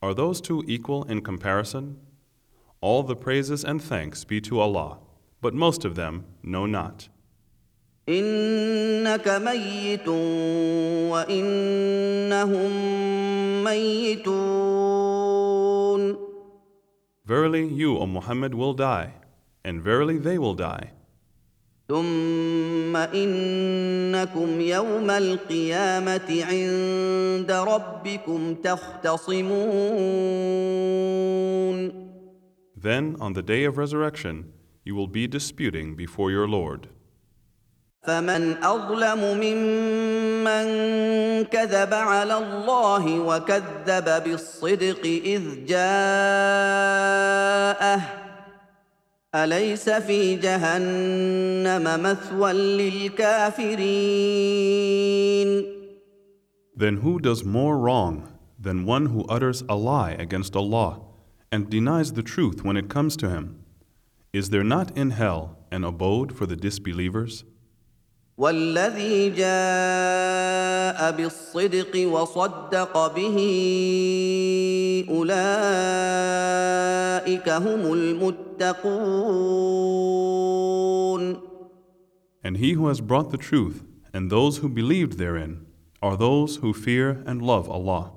Are 0.00 0.14
those 0.14 0.40
two 0.40 0.64
equal 0.66 1.02
in 1.04 1.20
comparison? 1.20 1.98
All 2.80 3.02
the 3.02 3.16
praises 3.16 3.62
and 3.64 3.82
thanks 3.82 4.24
be 4.24 4.40
to 4.42 4.60
Allah, 4.60 5.00
but 5.42 5.52
most 5.52 5.84
of 5.84 5.96
them 5.96 6.24
know 6.42 6.64
not. 6.64 7.08
انك 8.09 9.27
ميت 9.27 10.07
وانهم 11.11 12.71
ميتون 13.63 15.05
Verily, 17.25 17.65
you, 17.65 17.97
O 17.97 18.05
Muhammad, 18.05 18.53
will 18.53 18.75
die, 18.75 19.13
and 19.63 19.81
verily 19.81 20.19
they 20.19 20.37
will 20.37 20.53
die. 20.53 20.91
ثم 21.87 22.95
انكم 22.95 24.61
يوم 24.61 25.09
القيامه 25.09 26.43
عند 26.43 27.51
ربكم 27.51 28.55
تختصمون 28.55 29.65
Then, 32.77 33.15
on 33.19 33.33
the 33.33 33.41
day 33.41 33.63
of 33.63 33.77
resurrection, 33.79 34.53
you 34.83 34.93
will 34.93 35.07
be 35.07 35.25
disputing 35.27 35.95
before 35.95 36.29
your 36.29 36.47
Lord. 36.47 36.87
فمن 38.07 38.63
اظلم 38.63 39.19
ممن 39.41 40.65
كذب 41.43 41.93
على 41.93 42.37
الله 42.37 43.19
وكذب 43.19 44.23
بالصدق 44.23 45.05
اذ 45.05 45.65
جاءه 45.65 46.65
اليس 49.35 49.89
في 49.89 50.35
جهنم 50.35 52.03
مثوى 52.03 52.53
للكافرين 52.53 53.85
Then 56.77 56.97
who 56.97 57.19
does 57.19 57.45
more 57.45 57.77
wrong 57.77 58.27
than 58.59 58.85
one 58.85 59.05
who 59.07 59.23
utters 59.29 59.63
a 59.69 59.75
lie 59.75 60.11
against 60.11 60.55
Allah 60.57 60.99
and 61.51 61.69
denies 61.69 62.13
the 62.13 62.23
truth 62.23 62.65
when 62.65 62.75
it 62.75 62.89
comes 62.89 63.15
to 63.17 63.29
him? 63.29 63.63
Is 64.33 64.49
there 64.49 64.63
not 64.63 64.97
in 64.97 65.11
hell 65.11 65.57
an 65.71 65.85
abode 65.85 66.35
for 66.37 66.45
the 66.45 66.57
disbelievers? 66.57 67.45
والذي 68.37 69.29
جاء 69.29 71.11
بالصدق 71.11 72.07
وصدق 72.07 73.15
به 73.15 73.37
اولئك 75.09 75.39
هم 77.49 77.93
المتقون 77.93 79.05
And 82.43 82.57
he 82.57 82.73
who 82.73 82.87
has 82.87 82.99
brought 83.01 83.31
the 83.31 83.37
truth 83.37 83.83
and 84.13 84.29
those 84.29 84.57
who 84.57 84.67
believed 84.69 85.17
therein 85.17 85.65
are 86.01 86.17
those 86.17 86.57
who 86.57 86.73
fear 86.73 87.23
and 87.25 87.41
love 87.41 87.69
Allah. 87.69 88.11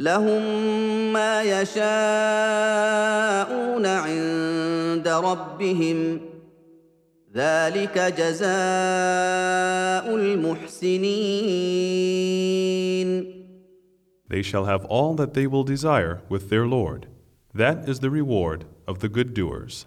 لهم 0.00 0.42
ما 1.12 1.42
يشاءون 1.42 1.86
عند 3.86 5.08
ربهم 5.08 6.20
ذلك 7.36 7.98
جزاء 8.16 8.46
المحسنين 10.16 11.16
They 14.28 14.42
shall 14.42 14.64
have 14.64 14.84
all 14.86 15.14
that 15.14 15.34
they 15.34 15.46
will 15.46 15.62
desire 15.62 16.22
with 16.28 16.50
their 16.50 16.66
Lord. 16.66 17.06
That 17.54 17.88
is 17.88 18.00
the 18.00 18.10
reward 18.10 18.64
of 18.88 18.98
the 18.98 19.08
good 19.08 19.34
doers. 19.34 19.86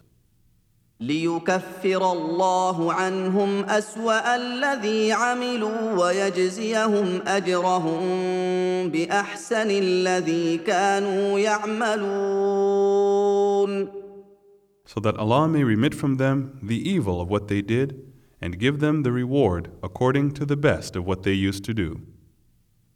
ليكفر 1.00 2.12
الله 2.12 2.94
عنهم 2.94 3.64
اسوا 3.66 4.36
الذي 4.36 5.12
عملوا 5.12 6.06
ويجزيهم 6.06 7.22
اجرهم 7.28 8.00
باحسن 8.90 9.72
الذي 9.72 10.58
كانوا 10.58 11.40
يعملون 11.40 13.10
so 14.89 15.01
that 15.01 15.17
Allah 15.17 15.49
may 15.49 15.65
remit 15.65 15.95
from 15.95 16.17
them 16.17 16.59
the 16.63 16.77
evil 16.89 17.21
of 17.21 17.29
what 17.29 17.49
they 17.49 17.63
did 17.63 18.01
and 18.41 18.59
give 18.59 18.81
them 18.81 19.03
the 19.03 19.13
reward 19.13 19.71
according 19.83 20.33
to 20.33 20.45
the 20.45 20.57
best 20.57 20.97
of 20.97 21.07
what 21.07 21.23
they 21.23 21.33
used 21.33 21.65
to 21.65 21.75
do. 21.75 22.01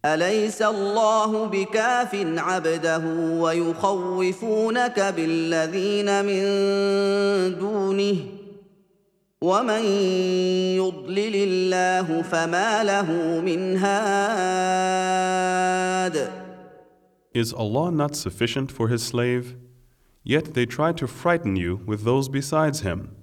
أليس 0.05 0.63
الله 0.63 1.47
بكاف 1.47 2.15
عبده 2.39 3.05
ويخوفونك 3.41 5.01
بالذين 5.01 6.25
من 6.25 6.45
دونه 7.59 8.17
ومن 9.43 9.85
يضلل 10.77 11.35
الله 11.35 12.23
فما 12.23 12.85
له 12.85 13.41
من 13.41 13.77
هاد 13.77 14.99
Is 17.35 17.53
Allah 17.53 17.91
not 17.91 18.17
sufficient 18.17 18.73
for 18.73 18.89
His 18.89 19.03
slave? 19.03 19.57
Yet 20.25 20.55
they 20.55 20.67
try 20.67 20.93
to 20.93 21.07
frighten 21.07 21.57
you 21.57 21.81
with 21.87 22.05
those 22.05 22.29
besides 22.29 22.81
Him. 22.81 23.17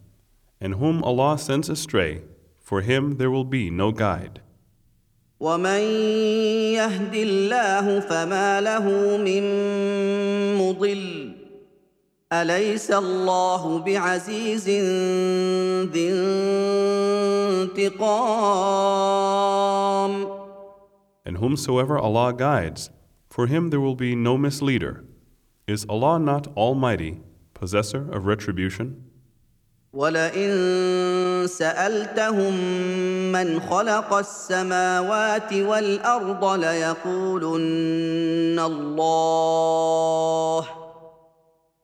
And 0.59 0.75
whom 0.75 1.03
Allah 1.03 1.37
sends 1.37 1.69
astray, 1.69 2.23
for 2.65 2.81
him 2.81 3.17
there 3.17 3.29
will 3.29 3.45
be 3.45 3.69
no 3.69 3.91
guide. 3.91 4.41
ومن 5.39 5.81
يهد 6.73 7.13
الله 7.13 7.99
فما 7.99 8.61
له 8.61 9.17
من 9.17 9.43
مضل 10.57 11.31
اليس 12.33 12.91
الله 12.91 13.79
بعزيز 13.79 14.69
ذي 15.91 16.11
انتقام 17.75 18.95
And 21.27 21.37
whomsoever 21.37 21.97
Allah 21.99 22.33
guides, 22.33 22.89
for 23.29 23.47
him 23.47 23.69
there 23.69 23.79
will 23.79 23.95
be 23.95 24.15
no 24.15 24.37
misleader. 24.37 25.03
Is 25.70 25.86
Allah 25.88 26.18
not 26.18 26.48
Almighty, 26.56 27.20
possessor 27.54 28.10
of 28.10 28.26
retribution? 28.26 29.04
ولئن 29.92 30.50
سالتهم 31.46 32.54
من 33.32 33.60
خلق 33.60 34.14
السماوات 34.14 35.52
والارض 35.52 36.60
ليقولن 36.60 38.58
الله 38.58 40.79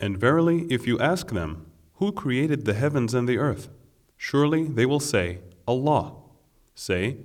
And 0.00 0.18
verily, 0.18 0.66
if 0.70 0.86
you 0.86 0.98
ask 0.98 1.28
them, 1.28 1.66
Who 1.94 2.10
created 2.10 2.64
the 2.64 2.74
heavens 2.74 3.12
and 3.12 3.28
the 3.28 3.38
earth? 3.38 3.68
Surely 4.16 4.64
they 4.64 4.86
will 4.86 5.00
say, 5.00 5.40
Allah. 5.68 6.14
Say, 6.74 7.18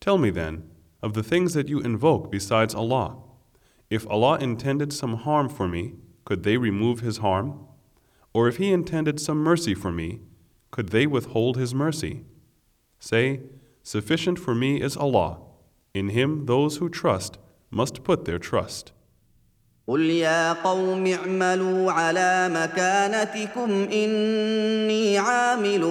Tell 0.00 0.16
me 0.16 0.30
then, 0.30 0.64
of 1.02 1.12
the 1.12 1.22
things 1.22 1.52
that 1.54 1.68
you 1.68 1.80
invoke 1.80 2.30
besides 2.30 2.74
Allah. 2.74 3.18
If 3.90 4.06
Allah 4.08 4.38
intended 4.38 4.92
some 4.92 5.16
harm 5.16 5.48
for 5.50 5.68
me, 5.68 5.94
could 6.24 6.42
they 6.42 6.56
remove 6.56 7.00
His 7.00 7.18
harm? 7.18 7.66
Or 8.32 8.48
if 8.48 8.56
He 8.56 8.72
intended 8.72 9.20
some 9.20 9.38
mercy 9.38 9.74
for 9.74 9.92
me, 9.92 10.20
could 10.70 10.88
they 10.88 11.06
withhold 11.06 11.58
His 11.58 11.74
mercy? 11.74 12.24
Say, 12.98 13.40
Sufficient 13.82 14.38
for 14.38 14.54
me 14.54 14.80
is 14.80 14.96
Allah. 14.96 15.40
In 15.92 16.08
Him 16.08 16.46
those 16.46 16.78
who 16.78 16.88
trust 16.88 17.36
must 17.70 18.04
put 18.04 18.24
their 18.24 18.38
trust. 18.38 18.92
قل 19.92 20.10
يا 20.10 20.52
قوم 20.52 21.06
اعملوا 21.06 21.92
على 21.92 22.48
مكانتكم 22.48 23.70
اني 23.92 25.18
عامل 25.18 25.82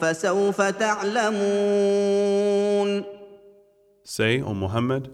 فسوف 0.00 0.62
تعلمون 0.62 1.78
Say, 4.04 4.42
O 4.42 4.52
Muhammad, 4.54 5.10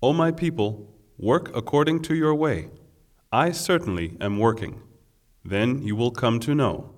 O 0.00 0.12
my 0.12 0.30
people, 0.30 0.94
work 1.18 1.50
according 1.56 2.02
to 2.02 2.14
your 2.14 2.34
way. 2.34 2.68
I 3.32 3.50
certainly 3.50 4.16
am 4.20 4.38
working. 4.38 4.80
Then 5.44 5.82
you 5.82 5.96
will 5.96 6.12
come 6.12 6.38
to 6.46 6.54
know. 6.54 6.93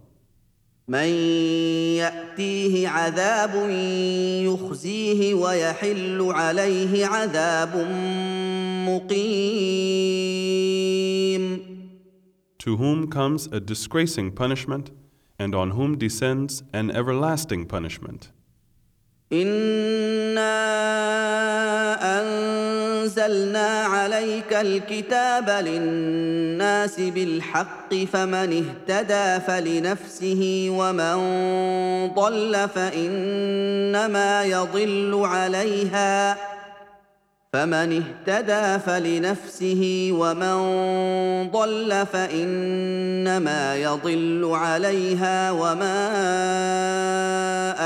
من 0.88 1.08
ياتيه 1.98 2.88
عذاب 2.88 3.70
يخزيه 4.44 5.34
ويحل 5.34 6.22
عليه 6.22 7.06
عذاب 7.06 7.76
مقيم 8.88 10.16
To 12.58 12.76
whom 12.76 13.08
comes 13.08 13.46
a 13.52 13.60
disgracing 13.60 14.32
punishment, 14.32 14.90
and 15.38 15.54
on 15.54 15.70
whom 15.72 15.98
descends 15.98 16.62
an 16.72 16.90
everlasting 16.90 17.66
punishment. 17.66 18.32
أنا 19.32 20.56
أنزلنا 23.06 23.84
عليك 23.84 24.52
الكتاب 24.52 25.50
للناس 25.50 27.00
بالحق 27.00 27.94
فمن 28.12 28.64
اهتدى 28.88 29.44
فلنفسه 29.46 30.68
ومن 30.70 31.16
ضل 32.14 32.68
فإنما 32.74 34.42
يضل 34.44 35.20
عليها. 35.24 36.36
فمن 37.55 38.03
اهتدى 38.03 38.79
فلنفسه 38.79 40.09
ومن 40.11 40.57
ضل 41.51 42.05
فانما 42.05 43.75
يضل 43.75 44.51
عليها 44.53 45.51
وما 45.51 46.07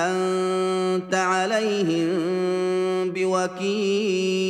انت 0.10 1.16
عليهم 1.16 2.10
بوكيل 3.12 4.46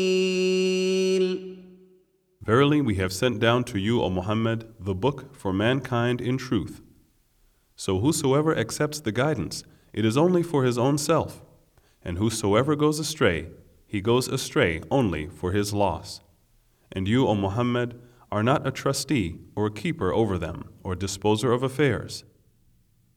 Verily, 2.46 2.80
we 2.80 2.96
have 2.96 3.12
sent 3.12 3.40
down 3.40 3.64
to 3.64 3.80
you, 3.80 4.04
O 4.04 4.10
Muhammad, 4.12 4.66
the 4.80 4.94
book 4.94 5.36
for 5.36 5.52
mankind 5.52 6.22
in 6.22 6.38
truth. 6.38 6.80
So 7.76 8.00
whosoever 8.00 8.56
accepts 8.56 9.00
the 9.00 9.12
guidance, 9.12 9.64
it 9.94 10.06
is 10.06 10.16
only 10.16 10.44
for 10.44 10.64
his 10.64 10.78
own 10.78 11.00
self, 11.00 11.42
and 12.04 12.20
whosoever 12.20 12.76
goes 12.76 13.00
astray, 13.00 13.48
he 13.90 14.02
goes 14.02 14.28
astray 14.28 14.82
only 14.92 15.28
for 15.28 15.52
his 15.52 15.74
loss. 15.74 16.22
And 16.92 17.08
you, 17.08 17.28
O 17.28 17.36
Muhammad, 17.36 18.00
are 18.32 18.44
not 18.44 18.68
a 18.68 18.72
trustee 18.72 19.38
or 19.56 19.70
keeper 19.70 20.14
over 20.14 20.38
them 20.38 20.66
or 20.84 20.96
disposer 20.96 21.52
of 21.52 21.64
affairs. 21.64 22.24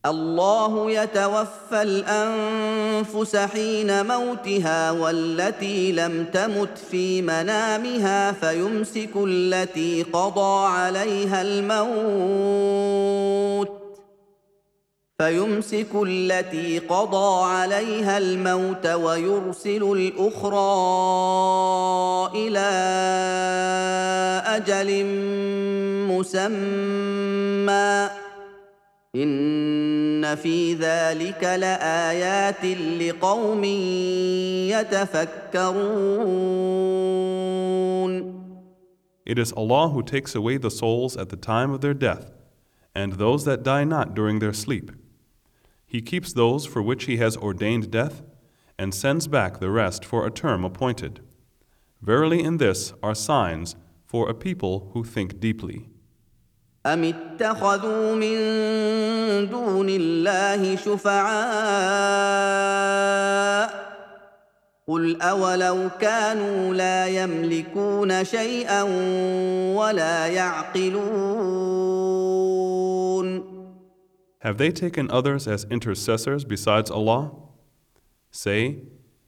الله 0.07 0.90
يتوفى 0.90 1.83
الانفس 1.83 3.37
حين 3.37 4.07
موتها 4.07 4.90
والتي 4.90 5.92
لم 5.92 6.24
تمت 6.24 6.79
في 6.79 7.22
منامها 7.22 8.33
فيمسك 8.33 9.11
التي 9.16 10.03
قضى 10.03 10.66
عليها 10.66 11.42
الموت 11.42 12.68
فيمسك 15.23 15.88
التي 16.07 16.79
قضى 16.79 17.45
عليها 17.45 18.17
الموت 18.17 18.88
ويرسل 18.88 19.83
الاخرى 19.83 20.59
إلى 22.36 22.69
أجل 24.45 25.05
مسمى 26.12 28.09
ان 29.15 30.36
في 30.36 30.73
ذلك 30.73 31.43
لايات 31.43 32.65
لقوم 32.99 33.63
يتفكرون 34.73 36.23
It 39.25 39.39
is 39.39 39.53
Allah 39.53 39.88
who 39.88 40.03
takes 40.03 40.36
away 40.36 40.57
the 40.57 40.69
souls 40.69 41.15
at 41.15 41.29
the 41.29 41.38
time 41.38 41.71
of 41.71 41.79
their 41.79 41.93
death, 41.93 42.25
and 42.93 43.13
those 43.13 43.45
that 43.45 43.63
die 43.63 43.86
not 43.86 44.13
during 44.13 44.39
their 44.39 44.51
sleep. 44.51 44.91
He 45.92 46.01
keeps 46.03 46.33
those 46.33 46.66
for 46.66 46.83
which 46.83 47.05
He 47.05 47.16
has 47.16 47.37
ordained 47.37 47.90
death, 47.90 48.22
and 48.79 48.94
sends 48.94 49.27
back 49.27 49.59
the 49.59 49.70
rest 49.70 50.05
for 50.05 50.27
a 50.27 50.31
term 50.31 50.64
appointed. 50.64 51.20
Verily, 52.01 52.42
in 52.42 52.59
this 52.59 52.92
are 53.03 53.14
signs 53.14 53.74
for 54.05 54.29
a 54.29 54.35
people 54.35 54.90
who 54.92 55.03
think 55.05 55.40
deeply. 55.40 55.88
أم 56.87 57.05
اتخذوا 57.05 58.14
من 58.14 58.38
دون 59.51 59.88
الله 59.88 60.77
شفعاء 60.77 61.29
قل 64.88 65.22
أولو 65.22 65.88
كانوا 66.01 66.74
لا 66.74 67.07
يملكون 67.07 68.24
شيئا 68.24 68.83
ولا 69.77 70.27
يعقلون 70.27 71.82
Have 74.42 74.59
they 74.59 74.70
taken 74.70 75.11
others 75.11 75.48
as 75.48 75.64
intercessors 75.64 76.44
besides 76.44 76.90
Allah? 76.90 77.33
Say, 78.31 78.83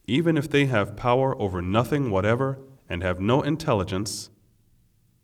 even 0.07 0.37
if 0.37 0.49
they 0.49 0.67
have 0.67 0.97
power 0.97 1.41
over 1.41 1.61
nothing 1.61 2.11
whatever 2.11 2.59
and 2.89 3.03
have 3.03 3.21
no 3.21 3.43
intelligence, 3.43 4.31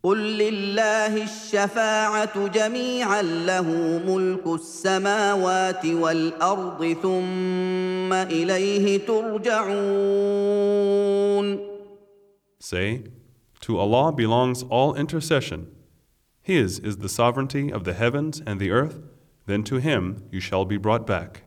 قل 0.03 0.37
لله 0.37 1.23
الشفاعه 1.23 2.47
جميعا 2.47 3.21
له 3.21 3.67
ملك 4.07 4.47
السماوات 4.47 5.85
والارض 5.85 6.93
ثم 7.01 8.13
اليه 8.13 8.97
ترجعون 9.05 10.37
say, 12.59 13.03
To 13.61 13.77
Allah 13.79 14.11
belongs 14.11 14.63
all 14.63 14.93
intercession. 14.95 15.67
His 16.41 16.79
is 16.79 16.97
the 16.97 17.09
sovereignty 17.09 17.71
of 17.71 17.83
the 17.83 17.93
heavens 17.93 18.41
and 18.45 18.59
the 18.59 18.71
earth, 18.71 18.99
then 19.45 19.63
to 19.63 19.77
Him 19.77 20.23
you 20.31 20.39
shall 20.39 20.65
be 20.65 20.77
brought 20.77 21.05
back. 21.07 21.43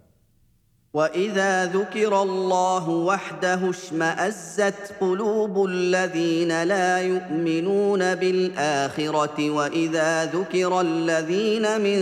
واذا 0.94 1.66
ذكر 1.66 2.22
الله 2.22 2.88
وحده 2.88 3.70
اشمازت 3.70 4.92
قلوب 5.00 5.64
الذين 5.64 6.62
لا 6.62 7.00
يؤمنون 7.00 8.14
بالاخره 8.14 9.50
واذا 9.50 10.24
ذكر 10.24 10.80
الذين 10.80 11.80
من 11.80 12.00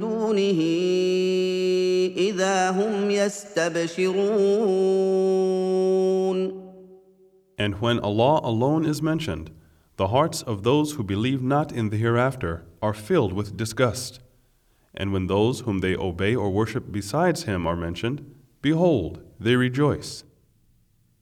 دونه 0.00 0.60
اذا 2.16 2.70
هم 2.70 3.10
يستبشرون 3.10 4.20
And 7.58 7.74
when 7.82 7.98
Allah 7.98 8.40
alone 8.42 8.86
is 8.86 9.02
mentioned, 9.02 9.50
the 9.98 10.08
hearts 10.08 10.40
of 10.40 10.62
those 10.62 10.92
who 10.92 11.04
believe 11.04 11.42
not 11.42 11.70
in 11.70 11.90
the 11.90 11.98
hereafter 11.98 12.64
are 12.80 12.94
filled 12.94 13.34
with 13.34 13.54
disgust. 13.58 14.20
And 14.94 15.12
when 15.12 15.26
those 15.26 15.60
whom 15.60 15.78
they 15.78 15.94
obey 15.96 16.34
or 16.34 16.50
worship 16.50 16.90
besides 16.90 17.44
Him 17.44 17.66
are 17.66 17.76
mentioned, 17.76 18.34
behold, 18.60 19.20
they 19.38 19.56
rejoice. 19.56 20.24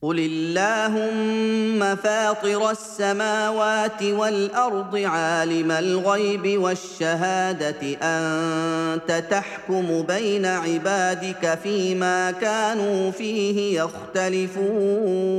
قل 0.03 0.19
اللهم 0.19 1.97
فاطر 1.97 2.71
السماوات 2.71 4.03
والارض 4.03 4.97
عالم 4.97 5.71
الغيب 5.71 6.61
والشهاده 6.61 7.99
انت 8.03 9.25
تحكم 9.31 10.03
بين 10.03 10.47
عبادك 10.47 11.59
فيما 11.63 12.31
كانوا 12.31 13.11
فيه 13.11 13.81
يختلفون 13.81 15.39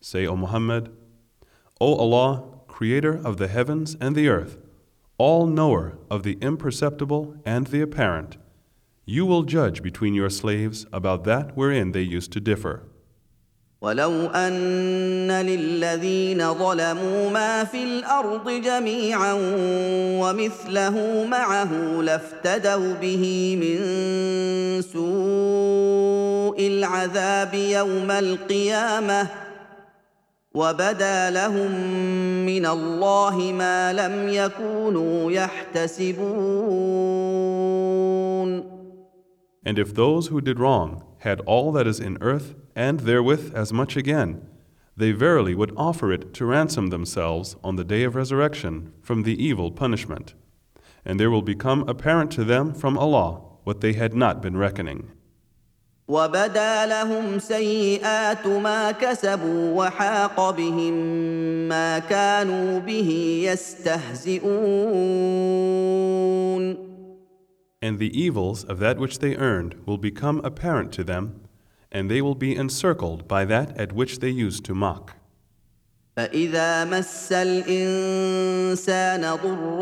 Say, 0.00 0.26
O 0.26 0.36
Muhammad, 0.36 0.90
O 1.80 1.94
Allah, 1.94 2.42
creator 2.66 3.20
of 3.24 3.36
the 3.36 3.46
heavens 3.46 3.96
and 4.00 4.16
the 4.16 4.28
earth, 4.28 4.56
all 5.22 5.46
knower 5.46 5.98
of 6.10 6.22
the 6.22 6.38
imperceptible 6.40 7.34
and 7.44 7.66
the 7.68 7.80
apparent, 7.80 8.36
you 9.04 9.26
will 9.26 9.42
judge 9.42 9.82
between 9.82 10.14
your 10.14 10.30
slaves 10.30 10.86
about 10.92 11.24
that 11.24 11.56
wherein 11.56 11.92
they 11.92 12.02
used 12.02 12.32
to 12.32 12.40
differ. 12.40 12.84
ولو 13.80 14.26
ان 14.26 15.30
للذين 15.30 16.54
ظلموا 16.54 17.30
ما 17.30 17.64
في 17.64 17.84
الارض 17.84 18.50
جميعا 18.50 19.32
ومثله 20.20 21.24
معه 21.24 21.72
لافتدوا 22.02 22.94
به 22.94 23.56
من 23.56 23.78
سوء 24.82 26.66
العذاب 26.66 27.54
يوم 27.54 28.10
القيامه 28.10 29.41
وبدا 30.54 31.30
لهم 31.30 31.72
من 32.46 32.66
الله 32.66 33.52
ما 33.52 33.92
لم 33.92 34.28
يكونوا 34.28 35.32
يحتسبون 35.32 36.48
And 39.64 39.78
if 39.78 39.94
those 39.94 40.28
who 40.28 40.40
did 40.40 40.58
wrong 40.58 41.04
had 41.18 41.40
all 41.40 41.72
that 41.72 41.86
is 41.86 42.00
in 42.00 42.16
earth 42.20 42.54
and 42.74 43.00
therewith 43.00 43.52
as 43.54 43.72
much 43.72 43.96
again, 43.96 44.48
they 44.96 45.12
verily 45.12 45.54
would 45.54 45.72
offer 45.76 46.10
it 46.12 46.32
to 46.34 46.46
ransom 46.46 46.88
themselves 46.88 47.54
on 47.62 47.76
the 47.76 47.84
day 47.84 48.02
of 48.04 48.16
resurrection 48.16 48.92
from 49.02 49.22
the 49.22 49.36
evil 49.42 49.70
punishment. 49.70 50.34
And 51.04 51.20
there 51.20 51.30
will 51.30 51.42
become 51.42 51.88
apparent 51.88 52.30
to 52.32 52.44
them 52.44 52.72
from 52.74 52.96
Allah 52.98 53.42
what 53.64 53.80
they 53.80 53.92
had 53.92 54.14
not 54.14 54.40
been 54.40 54.56
reckoning. 54.56 55.10
وبدا 56.08 56.86
لهم 56.86 57.38
سيئات 57.38 58.46
ما 58.46 58.90
كسبوا 58.90 59.84
وحاق 59.84 60.50
بهم 60.50 60.94
ما 61.68 61.98
كانوا 61.98 62.78
به 62.78 63.40
يستهزئون 63.44 64.48
And 67.80 67.98
the 68.00 68.10
evils 68.18 68.64
of 68.64 68.80
that 68.80 68.98
which 68.98 69.20
they 69.20 69.36
earned 69.36 69.76
will 69.86 69.98
become 69.98 70.40
apparent 70.42 70.90
to 70.94 71.04
them, 71.04 71.42
and 71.92 72.10
they 72.10 72.20
will 72.20 72.34
be 72.34 72.56
encircled 72.56 73.28
by 73.28 73.44
that 73.44 73.78
at 73.78 73.92
which 73.92 74.18
they 74.18 74.30
used 74.30 74.64
to 74.64 74.74
mock. 74.74 75.14
فإذا 76.17 76.85
مس 76.85 77.31
الإنسان 77.31 79.21
ضر 79.43 79.79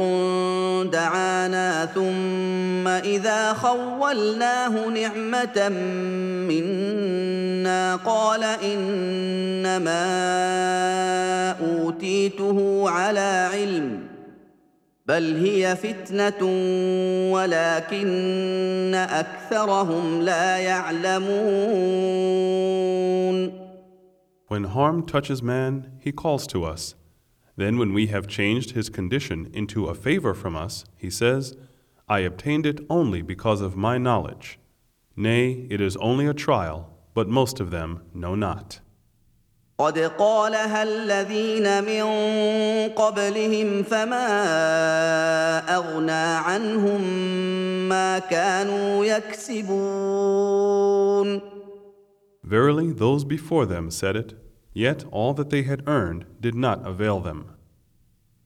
دعانا 0.91 1.86
ثم 1.86 2.88
إذا 2.88 3.54
خولناه 3.54 4.88
نعمة 4.89 5.70
منا 6.50 7.96
قال 7.96 8.44
إنما 8.44 10.02
أوتيته 11.52 12.89
على 12.89 13.50
علم 13.54 14.00
بل 15.06 15.46
هي 15.46 15.76
فتنة 15.76 16.46
ولكن 17.32 18.96
أكثرهم 18.96 20.22
لا 20.22 20.58
يعلمون 20.58 22.02
When 24.50 24.64
harm 24.64 25.05
touches 25.05 25.42
man, 25.42 25.98
he 26.00 26.12
calls 26.12 26.46
to 26.48 26.64
us. 26.64 26.94
Then, 27.57 27.79
when 27.79 27.92
we 27.92 28.09
have 28.09 28.29
changed 28.29 28.72
his 28.72 28.88
condition 28.88 29.50
into 29.52 29.87
a 29.87 29.94
favor 29.94 30.35
from 30.35 30.55
us, 30.57 30.85
he 30.96 31.11
says, 31.11 31.57
I 32.09 32.20
obtained 32.20 32.66
it 32.66 32.81
only 32.88 33.22
because 33.22 33.61
of 33.61 33.76
my 33.76 33.98
knowledge. 33.98 34.59
Nay, 35.16 35.66
it 35.70 35.81
is 35.81 35.96
only 35.96 36.26
a 36.26 36.35
trial, 36.35 36.90
but 37.14 37.29
most 37.29 37.59
of 37.59 37.70
them 37.70 38.02
know 38.14 38.35
not. 38.35 38.81
قد 39.79 39.98
قالها 39.98 40.83
الذين 40.83 41.85
من 41.85 42.05
قبلهم 42.94 43.83
فما 43.83 44.26
اغنى 45.76 46.11
عنهم 46.12 47.00
ما 47.88 48.18
كانوا 48.18 49.05
يكسبون 49.05 49.66
Verily, 52.43 52.91
those 52.91 53.23
before 53.23 53.65
them 53.65 53.91
said 53.91 54.15
it, 54.15 54.34
yet 54.73 55.06
all 55.12 55.34
that 55.34 55.49
they 55.49 55.63
had 55.63 55.84
earned 55.88 56.25
did 56.39 56.56
not 56.56 56.86
avail 56.86 57.19
them. 57.19 57.45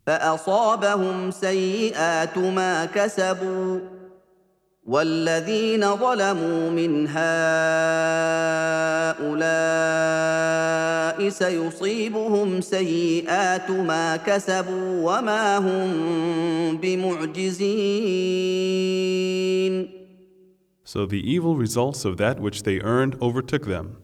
فاصابهم 0.07 1.31
سيئات 1.31 2.37
ما 2.37 2.85
كسبوا 2.85 3.79
والذين 4.85 5.95
ظلموا 5.95 6.69
من 6.69 7.07
هؤلاء 7.07 7.25
سيصيبهم 11.29 12.61
سيئات 12.61 13.71
ما 13.71 14.17
كسبوا 14.17 15.17
وما 15.17 15.57
هم 15.57 16.77
بمعجزين 16.77 17.55
So 20.84 21.06
the 21.06 21.30
evil 21.30 21.56
results 21.56 22.04
of 22.04 22.16
that 22.16 22.40
which 22.40 22.62
they 22.64 22.80
earned 22.80 23.16
overtook 23.20 23.66
them. 23.66 23.98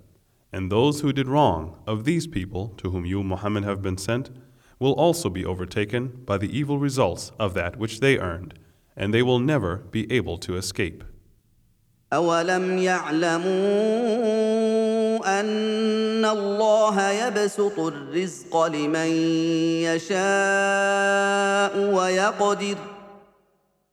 And 0.52 0.70
those 0.70 1.00
who 1.00 1.12
did 1.12 1.29
wrong 1.29 1.76
of 1.87 2.05
these 2.05 2.26
people 2.26 2.74
to 2.79 2.90
whom 2.90 3.05
you, 3.05 3.22
Muhammad, 3.22 3.64
have 3.64 3.83
been 3.83 3.98
sent 3.98 4.31
will 4.79 4.92
also 4.92 5.29
be 5.31 5.44
overtaken 5.44 6.22
by 6.24 6.38
the 6.38 6.57
evil 6.57 6.79
results 6.79 7.33
of 7.38 7.55
that 7.55 7.76
which 7.76 8.00
they 8.00 8.18
earned, 8.18 8.55
and 8.96 9.12
they 9.12 9.22
will 9.22 9.38
never 9.38 9.76
be 9.76 10.11
able 10.12 10.38
to 10.38 10.57
escape. 10.57 11.02
أولم 12.12 12.79
يعلموا 12.79 13.46
أن 15.40 16.24
الله 16.24 17.11
يبسط 17.11 17.79
الرزق 17.79 18.66
لمن 18.66 19.11
يشاء 19.83 21.74
ويقدر 21.94 22.76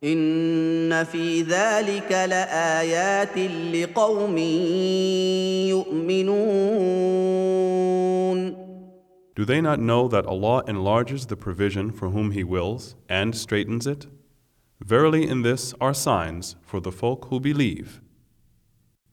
إن 0.04 1.04
في 1.04 1.42
ذلك 1.42 2.12
لآيات 2.12 3.38
لقوم 3.74 4.38
يؤمنون 5.68 7.44
Do 9.34 9.44
they 9.44 9.60
not 9.60 9.80
know 9.80 10.06
that 10.06 10.26
Allah 10.26 10.62
enlarges 10.68 11.26
the 11.26 11.36
provision 11.36 11.90
for 11.90 12.10
whom 12.10 12.30
He 12.30 12.44
wills 12.44 12.94
and 13.08 13.34
straightens 13.34 13.84
it? 13.84 14.06
Verily, 14.80 15.26
in 15.26 15.42
this 15.42 15.74
are 15.80 15.94
signs 15.94 16.54
for 16.62 16.78
the 16.78 16.92
folk 16.92 17.26
who 17.30 17.40
believe. 17.40 18.00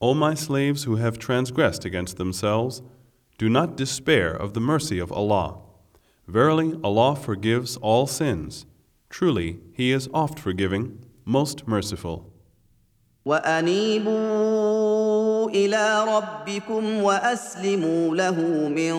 O 0.00 0.14
my 0.14 0.34
slaves 0.34 0.84
who 0.84 0.96
have 0.96 1.18
transgressed 1.18 1.84
against 1.84 2.16
themselves, 2.16 2.82
do 3.38 3.48
not 3.48 3.76
despair 3.76 4.30
of 4.30 4.52
the 4.52 4.60
mercy 4.60 4.98
of 4.98 5.12
Allah. 5.12 5.58
Verily, 6.26 6.78
Allah 6.82 7.16
forgives 7.16 7.76
all 7.76 8.06
sins. 8.06 8.66
Truly, 9.10 9.60
He 9.72 9.92
is 9.92 10.08
oft 10.12 10.38
forgiving, 10.38 11.04
most 11.24 11.68
merciful. 11.68 12.32
وانيبوا 13.24 14.62
الى 15.50 16.04
ربكم 16.04 17.02
واسلموا 17.02 18.16
له 18.16 18.40
من 18.68 18.94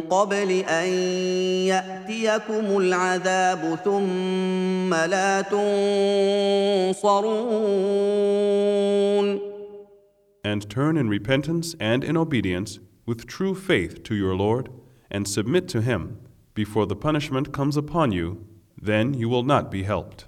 قبل 0.00 0.50
ان 0.50 0.88
ياتيكم 1.68 2.78
العذاب 2.78 3.78
ثم 3.84 4.94
لا 4.94 5.40
تنصرون 6.90 7.10
and 10.45 10.69
turn 10.69 10.95
in 10.95 11.09
repentance 11.09 11.73
and 11.79 12.03
in 12.03 12.15
obedience 12.15 12.77
with 13.07 13.25
true 13.25 13.55
faith 13.55 14.03
to 14.03 14.13
your 14.13 14.35
Lord, 14.35 14.69
and 15.09 15.27
submit 15.27 15.67
to 15.69 15.81
Him 15.81 16.19
before 16.53 16.85
the 16.85 16.95
punishment 16.95 17.51
comes 17.51 17.75
upon 17.75 18.11
you, 18.11 18.45
then 18.79 19.15
you 19.15 19.27
will 19.27 19.41
not 19.41 19.71
be 19.71 19.81
helped. 19.81 20.27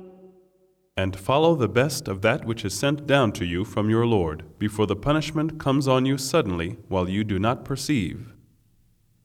And 0.96 1.14
follow 1.14 1.54
the 1.54 1.68
best 1.68 2.08
of 2.08 2.22
that 2.22 2.46
which 2.46 2.64
is 2.64 2.72
sent 2.72 3.06
down 3.06 3.32
to 3.32 3.44
you 3.44 3.64
from 3.64 3.90
your 3.90 4.06
Lord, 4.06 4.44
before 4.58 4.86
the 4.86 4.96
punishment 4.96 5.58
comes 5.58 5.86
on 5.86 6.06
you 6.06 6.16
suddenly 6.16 6.78
while 6.88 7.08
you 7.08 7.22
do 7.22 7.38
not 7.38 7.64
perceive. 7.64 8.32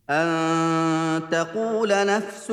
أن 0.09 1.29
تقول 1.31 1.89
نفس 2.05 2.49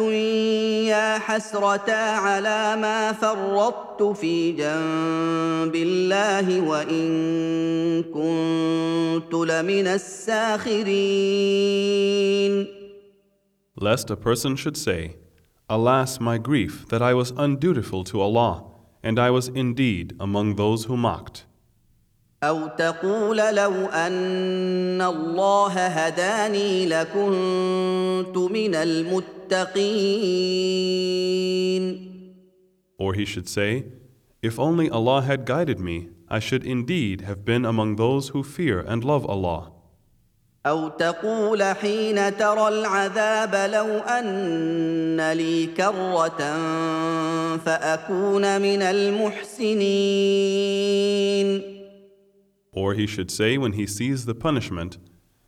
يا 0.86 1.18
حسرتا 1.18 2.16
على 2.16 2.76
ما 2.76 3.12
فرطت 3.12 4.02
في 4.02 4.52
جنب 4.52 5.74
الله 5.74 6.60
وإن 6.60 8.02
كنت 8.02 9.34
لمن 9.34 9.86
الساخرين 9.86 11.18
Lest 13.80 14.10
a 14.10 14.16
person 14.16 14.56
should 14.56 14.76
say, 14.76 15.16
Alas, 15.70 16.18
my 16.20 16.36
grief, 16.38 16.86
that 16.88 17.00
I 17.00 17.14
was 17.14 17.32
undutiful 17.32 18.02
to 18.04 18.20
Allah, 18.20 18.64
and 19.02 19.18
I 19.18 19.30
was 19.30 19.48
indeed 19.48 20.14
among 20.20 20.56
those 20.56 20.84
who 20.84 20.96
mocked. 20.96 21.44
أو 22.42 22.66
تقول 22.68 23.36
لو 23.36 23.86
أن 23.86 25.02
الله 25.02 25.86
هداني 25.86 26.86
لكنت 26.86 28.38
من 28.38 28.74
المتقين 28.74 29.28
Or 33.00 33.14
he 33.14 33.24
should 33.24 33.48
say, 33.48 33.84
If 34.42 34.58
only 34.58 34.90
Allah 34.90 35.22
had 35.22 35.46
guided 35.46 35.78
me, 35.80 36.08
I 36.28 36.40
should 36.40 36.64
indeed 36.64 37.20
have 37.22 37.44
been 37.44 37.64
among 37.64 37.96
those 37.96 38.28
who 38.28 38.42
fear 38.42 38.80
and 38.80 39.04
love 39.04 39.24
Allah. 39.26 39.71
أو 40.65 40.89
تقول 40.89 41.63
حين 41.63 42.37
ترى 42.37 42.67
العذاب 42.67 43.71
لو 43.73 43.97
أن 43.97 45.31
لي 45.31 45.65
كرة 45.65 46.37
فأكون 47.57 48.61
من 48.61 48.81
المحسنين 48.81 50.13
Or 52.75 52.95
he 52.95 53.05
should 53.05 53.29
say 53.29 53.57
when 53.57 53.73
he 53.73 53.85
sees 53.85 54.25
the 54.25 54.33
punishment, 54.33 54.97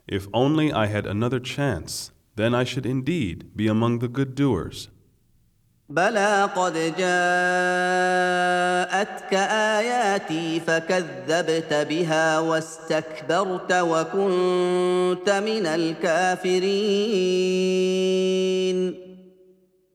If 0.07 0.27
only 0.33 0.71
I 0.71 0.85
had 0.85 1.07
another 1.07 1.39
chance, 1.39 2.11
then 2.35 2.53
I 2.53 2.63
should 2.63 2.85
indeed 2.85 3.55
be 3.55 3.67
among 3.67 3.99
the 3.99 4.07
good 4.07 4.35
doers. 4.35 4.89
بلى 5.90 6.50
قد 6.56 6.72
جاءتك 6.74 7.04
آياتي 9.78 10.60
فكذبت 10.60 11.74
بها 11.88 12.38
واستكبرت 12.38 13.72
وكنت 13.72 15.30
من 15.30 15.66
الكافرين 15.66 17.00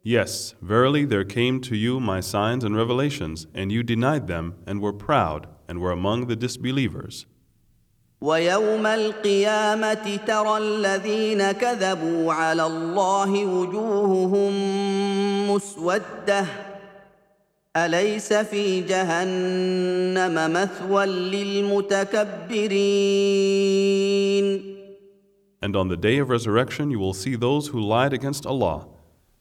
Yes, 0.08 0.54
verily 0.62 1.04
there 1.04 1.24
came 1.24 1.60
to 1.62 1.76
you 1.76 2.00
my 2.00 2.19
signs 2.19 2.63
and 2.63 2.76
revelations, 2.78 3.48
and 3.56 3.71
you 3.71 3.82
denied 3.82 4.28
them 4.28 4.54
and 4.67 4.80
were 4.80 4.93
proud 4.93 5.48
and 5.67 5.80
were 5.80 5.91
among 5.91 6.28
the 6.28 6.36
disbelievers. 6.36 7.26
ويوم 8.20 8.87
القيامة 8.87 10.16
ترى 10.26 10.59
الذين 10.59 11.52
كذبوا 11.52 12.33
على 12.33 12.66
الله 12.66 13.46
وجوههم 13.46 14.52
مسودة 15.50 16.46
أليس 17.76 18.33
في 18.33 18.80
جهنم 18.80 20.52
مثوى 20.52 21.06
للمتكبرين 21.06 22.20
And 25.62 25.76
on 25.76 25.88
the 25.88 25.96
day 25.96 26.18
of 26.18 26.30
resurrection 26.30 26.90
you 26.90 26.98
will 26.98 27.14
see 27.14 27.37
those 27.37 27.68
who 27.68 27.80
lied 27.80 28.12
against 28.12 28.46
Allah. 28.46 28.87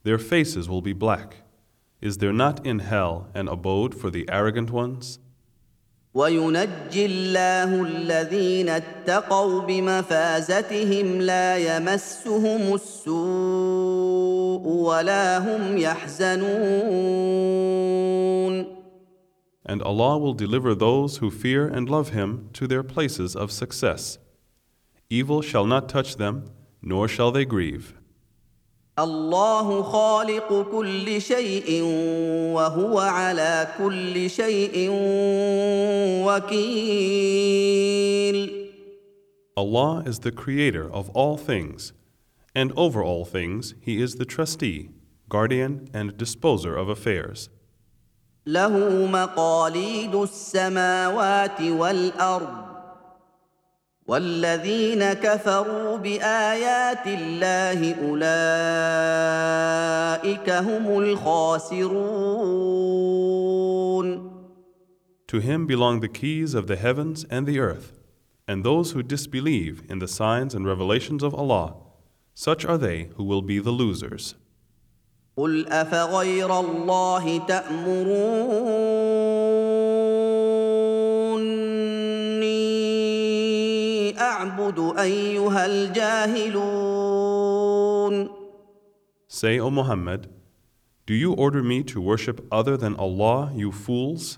Their 0.04 0.18
faces 0.18 0.68
will 0.70 0.82
be 0.82 0.94
black. 0.94 1.44
Is 2.02 2.18
there 2.18 2.34
not 2.34 2.66
in 2.66 2.80
hell 2.80 3.28
an 3.34 3.48
abode 3.48 3.94
for 3.96 4.10
the 4.10 4.26
arrogant 4.30 4.70
ones? 4.72 5.20
وينجي 6.15 7.07
الله 7.07 7.83
الذين 7.83 8.69
اتقوا 8.69 9.61
بمفازتهم 9.61 11.21
لا 11.21 11.59
يمسهم 11.59 12.75
السوء 12.75 14.63
ولا 14.67 15.39
هم 15.39 15.79
يحزنون 15.79 16.55
And 19.67 19.83
Allah 19.83 20.19
will 20.19 20.35
deliver 20.35 20.75
those 20.75 21.17
who 21.17 21.31
fear 21.31 21.67
and 21.67 21.89
love 21.89 22.11
Him 22.11 22.51
to 22.53 22.67
their 22.67 22.83
places 22.83 23.35
of 23.35 23.51
success. 23.51 24.19
Evil 25.09 25.41
shall 25.41 25.65
not 25.65 25.89
touch 25.89 26.17
them, 26.17 26.51
nor 26.83 27.09
shall 27.09 27.33
they 27.33 27.47
grieve. 27.47 27.95
الله 28.99 29.83
خالق 29.83 30.71
كل 30.71 31.21
شيء 31.21 31.83
وهو 32.55 32.99
على 32.99 33.69
كل 33.79 34.31
شيء 34.31 34.89
وكيل 36.27 37.85
Allah 39.57 40.03
is 40.05 40.19
the 40.21 40.33
creator 40.33 40.91
of 40.93 41.11
all 41.11 41.37
things, 41.37 41.93
and 42.55 42.73
over 42.77 43.03
all 43.03 43.25
things 43.25 43.75
He 43.81 44.03
is 44.03 44.17
the 44.17 44.25
trustee, 44.25 44.91
guardian, 45.29 45.89
and 45.93 46.17
disposer 46.17 46.77
of 46.77 46.89
affairs. 46.89 47.49
له 48.47 49.07
مقاليد 49.07 50.15
السماوات 50.15 51.61
والارض 51.61 52.68
والذين 54.10 55.14
كفروا 55.14 55.98
بايات 55.98 57.08
الله 57.08 57.94
اولئك 58.10 58.90
هم 60.50 61.00
الخاسرون 61.00 62.00
To 65.28 65.38
Him 65.40 65.68
belong 65.68 66.00
the 66.00 66.08
keys 66.08 66.56
of 66.56 66.66
the 66.66 66.76
heavens 66.76 67.24
and 67.30 67.46
the 67.46 67.60
earth, 67.60 68.00
and 68.48 68.64
those 68.64 68.94
who 68.94 69.04
disbelieve 69.04 69.84
in 69.88 70.00
the 70.00 70.08
signs 70.08 70.56
and 70.56 70.66
revelations 70.66 71.22
of 71.22 71.36
Allah, 71.36 71.76
such 72.34 72.66
are 72.66 72.80
they 72.80 73.10
who 73.16 73.24
will 73.24 73.44
be 73.44 73.60
the 73.60 73.70
losers. 73.70 74.34
قل 75.38 75.68
افغير 75.68 76.60
الله 76.60 77.38
تامروني 77.48 79.09
اعبد 84.40 84.94
أيها 85.00 85.66
الجاهلون 85.66 87.10
Say, 89.32 89.60
O 89.60 89.70
Muhammad, 89.70 90.28
Do 91.10 91.16
you 91.16 91.34
order 91.34 91.64
me 91.64 91.82
to 91.92 92.00
worship 92.00 92.46
other 92.52 92.78
than 92.78 92.96
Allah, 92.96 93.52
you 93.56 93.72
fools? 93.72 94.38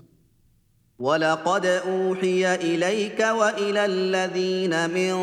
ولقد 0.98 1.66
اوحي 1.66 2.54
اليك 2.54 3.20
والى 3.20 3.84
الذين 3.84 4.90
من 4.90 5.14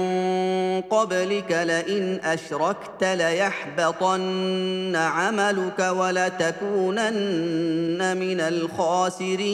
قبلك 0.81 1.51
لئن 1.51 2.19
اشركت 2.23 3.03
ليحبطن 3.03 4.95
عملك 4.95 5.79
ولتكونن 5.79 7.17
من 8.17 8.39
الخاسرين 8.39 9.49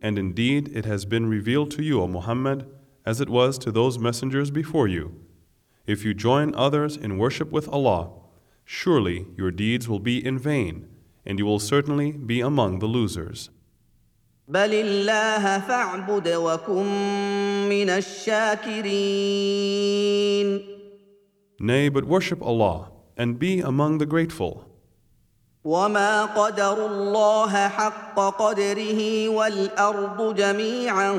And 0.00 0.18
indeed, 0.18 0.70
it 0.74 0.84
has 0.84 1.04
been 1.04 1.26
revealed 1.26 1.70
to 1.72 1.82
you, 1.82 2.00
O 2.02 2.06
Muhammad, 2.06 2.66
as 3.04 3.20
it 3.20 3.28
was 3.28 3.58
to 3.58 3.72
those 3.72 3.98
messengers 3.98 4.50
before 4.50 4.86
you. 4.86 5.20
If 5.86 6.04
you 6.04 6.14
join 6.14 6.54
others 6.54 6.96
in 6.96 7.18
worship 7.18 7.50
with 7.50 7.68
Allah, 7.68 8.10
surely 8.64 9.26
your 9.36 9.50
deeds 9.50 9.88
will 9.88 9.98
be 9.98 10.24
in 10.24 10.38
vain, 10.38 10.86
and 11.24 11.38
you 11.38 11.46
will 11.46 11.58
certainly 11.58 12.12
be 12.12 12.40
among 12.40 12.78
the 12.78 12.86
losers. 12.86 13.50
Nay, 21.60 21.88
but 21.88 22.04
worship 22.04 22.40
Allah 22.42 22.92
and 23.16 23.38
be 23.38 23.60
among 23.60 23.98
the 23.98 24.06
grateful. 24.06 24.67
وما 25.64 26.24
قدروا 26.24 26.88
الله 26.88 27.68
حق 27.68 28.14
قدره 28.38 29.28
والارض 29.28 30.34
جميعا 30.34 31.10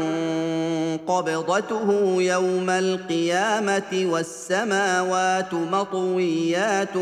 قبضته 1.07 2.15
يوم 2.21 2.69
القيامه 2.69 4.05
والسماوات 4.05 5.53
مطويات 5.53 6.97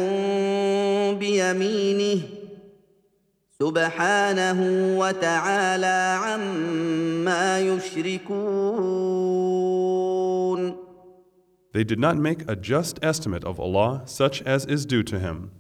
بيمينه 1.15 2.21
سبحانه 3.59 4.59
وتعالى 4.99 6.19
عما 6.23 7.59
يشركون 7.59 8.87
They 11.73 11.83
did 11.83 11.99
not 11.99 12.17
make 12.17 12.41
a 12.49 12.55
just 12.55 12.97
estimate 13.03 13.43
of 13.43 13.59
Allah 13.59 14.01
such 14.05 14.41
as 14.41 14.65
is 14.65 14.85
due 14.85 15.03
to 15.03 15.19
Him. 15.19 15.51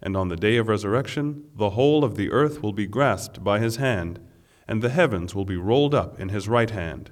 And 0.00 0.16
on 0.16 0.28
the 0.28 0.36
day 0.36 0.56
of 0.56 0.68
resurrection, 0.68 1.44
the 1.54 1.70
whole 1.70 2.04
of 2.04 2.16
the 2.16 2.30
earth 2.30 2.62
will 2.62 2.72
be 2.72 2.86
grasped 2.86 3.42
by 3.42 3.58
His 3.58 3.76
hand, 3.76 4.20
and 4.68 4.82
the 4.82 4.90
heavens 4.90 5.34
will 5.34 5.44
be 5.44 5.56
rolled 5.56 5.94
up 5.94 6.20
in 6.20 6.28
His 6.28 6.48
right 6.48 6.70
hand. 6.70 7.10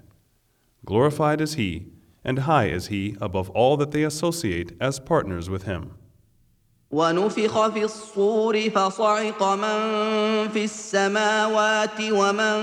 Glorified 0.84 1.40
is 1.40 1.54
He, 1.54 1.86
and 2.24 2.40
high 2.40 2.66
is 2.66 2.88
He 2.88 3.16
above 3.20 3.48
all 3.50 3.76
that 3.78 3.92
they 3.92 4.02
associate 4.02 4.72
as 4.80 5.00
partners 5.00 5.48
with 5.48 5.62
Him. 5.64 5.92
ونفخ 6.92 7.68
في 7.68 7.84
الصور 7.84 8.70
فصعق 8.70 9.42
من 9.42 9.78
في 10.48 10.64
السماوات 10.64 12.00
ومن 12.00 12.56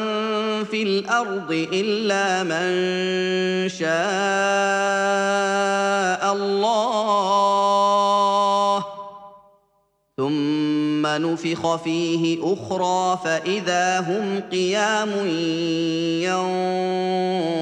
في 0.65 0.83
الارض 0.83 1.51
الا 1.51 2.43
من 2.43 2.69
شاء 3.69 3.89
الله 6.33 6.99
ثم 10.19 11.07
نفخ 11.07 11.75
فيه 11.75 12.53
اخرى 12.53 13.19
فاذا 13.23 13.99
هم 13.99 14.39
قيام 14.39 15.09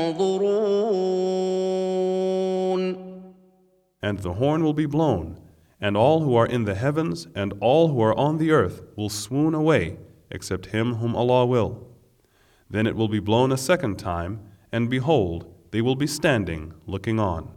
ينظرون 0.10 0.68
And 4.02 4.20
the 4.20 4.34
horn 4.34 4.64
will 4.64 4.74
be 4.74 4.88
blown, 4.88 5.40
and 5.80 5.96
all 5.96 6.22
who 6.22 6.36
are 6.36 6.48
in 6.48 6.66
the 6.66 6.74
heavens 6.74 7.28
and 7.36 7.54
all 7.62 7.90
who 7.90 8.02
are 8.02 8.18
on 8.18 8.40
the 8.40 8.50
earth 8.52 8.82
will 8.96 9.10
swoon 9.10 9.54
away, 9.54 9.98
except 10.32 10.68
him 10.68 10.96
whom 10.96 11.16
Allah 11.16 11.46
will. 11.46 11.88
Then 12.72 12.88
it 12.88 12.96
will 12.96 13.08
be 13.08 13.20
blown 13.20 13.52
a 13.52 13.58
second 13.58 14.00
time, 14.00 14.40
and 14.72 14.90
behold, 14.90 15.46
they 15.70 15.82
will 15.82 15.96
be 15.96 16.08
standing, 16.08 16.74
looking 16.88 17.20
on. 17.20 17.52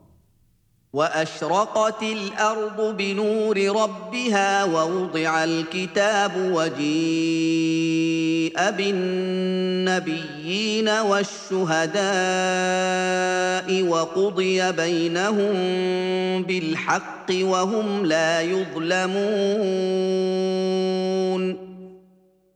واشرقت 0.95 2.03
الأرض 2.03 2.97
بنور 2.97 3.57
ربها 3.83 4.63
ووضع 4.63 5.43
الكتاب 5.43 6.31
وجيء 6.37 7.75
بالنبيين 8.71 10.19
والشهداء 10.89 12.05
وقضي 13.83 14.71
بينهم 14.71 15.53
بالحق 16.43 17.31
وهم 17.31 18.05
لا 18.05 18.41
يظلمون 18.41 19.15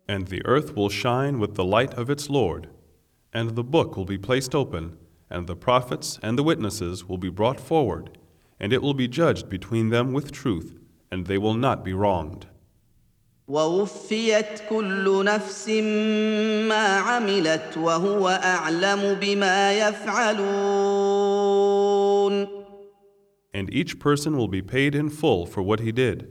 And 0.07 0.27
the 0.27 0.41
earth 0.45 0.75
will 0.77 0.89
shine 0.89 1.39
with 1.39 1.55
the 1.55 1.65
light 1.65 1.93
of 1.93 2.09
its 2.09 2.29
Lord, 2.29 2.69
and 3.33 3.55
the 3.55 3.63
book 3.63 3.95
will 3.97 4.05
be 4.05 4.17
placed 4.17 4.55
open, 4.55 4.97
and 5.29 5.45
the 5.45 5.55
prophets 5.55 6.17
and 6.23 6.35
the 6.37 6.43
witnesses 6.43 7.07
will 7.07 7.19
be 7.19 7.29
brought 7.29 7.59
forward, 7.59 8.17
and 8.60 8.72
it 8.72 8.82
will 8.82 8.94
be 8.94 9.08
judged 9.08 9.48
between 9.48 9.90
them 9.90 10.12
with 10.12 10.32
truth, 10.32 10.78
and 11.10 11.26
they 11.26 11.38
will 11.38 11.54
not 11.54 11.84
be 11.84 11.92
wronged. 11.92 12.46
ووفيت 13.48 14.62
كل 14.70 15.24
نفس 15.24 15.68
ما 16.68 16.96
عملت 16.96 17.76
وهو 17.76 18.28
اعلم 18.28 19.14
بما 19.20 19.72
يفعلون 19.72 21.04
And 23.52 23.72
each 23.72 24.00
person 24.00 24.36
will 24.36 24.48
be 24.48 24.62
paid 24.62 24.94
in 24.96 25.08
full 25.10 25.46
for 25.46 25.62
what 25.62 25.80
he 25.80 25.92
did, 25.92 26.26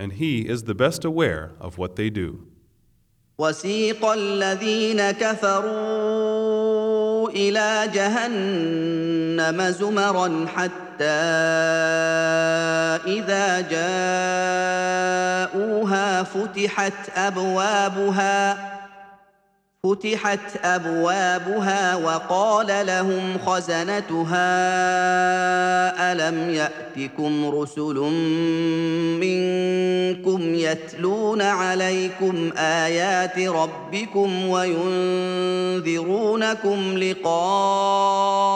and 0.00 0.12
he 0.14 0.48
is 0.48 0.62
the 0.64 0.74
best 0.74 1.04
aware 1.04 1.52
of 1.60 1.76
what 1.78 1.96
they 1.96 2.08
do. 2.10 2.46
وسيق 3.38 4.04
الذين 4.04 5.10
كفروا 5.10 6.86
الى 7.28 7.90
جهنم 7.94 9.70
زمرا 9.70 10.46
حتى 10.46 10.89
حتى 11.01 11.07
إذا 13.07 13.61
جاءوها 15.51 16.23
فتحت 16.23 16.93
أبوابها 17.17 18.57
فتحت 19.85 20.57
أبوابها 20.63 21.95
وقال 21.95 22.85
لهم 22.87 23.37
خزنتها 23.45 24.51
ألم 26.11 26.49
يأتكم 26.49 27.45
رسل 27.49 27.95
منكم 29.21 30.55
يتلون 30.55 31.41
عليكم 31.41 32.51
آيات 32.57 33.39
ربكم 33.39 34.47
وينذرونكم 34.47 35.87
لقاء 36.97 38.51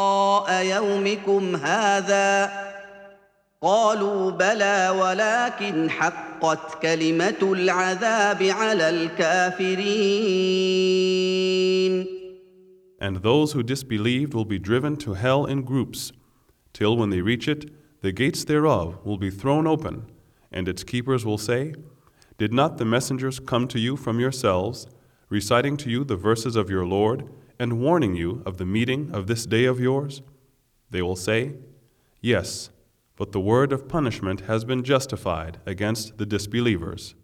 يومكم 0.65 1.55
هذا 1.55 2.51
قالوا 3.64 4.30
بلى 4.30 4.96
ولكن 5.00 5.90
حقت 5.90 6.82
كلمه 6.82 7.42
العذاب 7.42 8.42
على 8.42 8.90
الكافرين 8.90 10.10
And 13.02 13.16
those 13.22 13.52
who 13.52 13.62
disbelieved 13.62 14.34
will 14.34 14.44
be 14.44 14.58
driven 14.58 14.96
to 14.98 15.14
hell 15.14 15.46
in 15.46 15.62
groups, 15.62 16.12
till 16.74 16.96
when 16.98 17.08
they 17.10 17.22
reach 17.22 17.48
it, 17.48 17.70
the 18.02 18.12
gates 18.12 18.44
thereof 18.44 18.98
will 19.04 19.16
be 19.16 19.30
thrown 19.30 19.66
open, 19.66 20.10
and 20.52 20.68
its 20.68 20.84
keepers 20.84 21.24
will 21.24 21.38
say, 21.38 21.74
Did 22.36 22.52
not 22.52 22.76
the 22.76 22.84
messengers 22.84 23.40
come 23.40 23.68
to 23.68 23.78
you 23.78 23.96
from 23.96 24.20
yourselves, 24.20 24.86
reciting 25.30 25.76
to 25.78 25.90
you 25.90 26.04
the 26.04 26.16
verses 26.16 26.56
of 26.56 26.68
your 26.68 26.86
Lord, 26.86 27.28
and 27.58 27.80
warning 27.80 28.14
you 28.16 28.42
of 28.44 28.58
the 28.58 28.66
meeting 28.66 29.10
of 29.14 29.26
this 29.26 29.46
day 29.46 29.64
of 29.64 29.80
yours? 29.80 30.22
They 30.90 31.02
will 31.02 31.16
say, 31.16 31.54
Yes, 32.20 32.70
but 33.16 33.32
the 33.32 33.40
word 33.40 33.72
of 33.72 33.88
punishment 33.88 34.40
has 34.42 34.64
been 34.64 34.82
justified 34.82 35.58
against 35.66 36.16
the 36.18 36.26
disbelievers. 36.26 37.14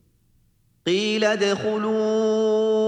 قيل 0.86 1.24
ادخلوا 1.24 2.86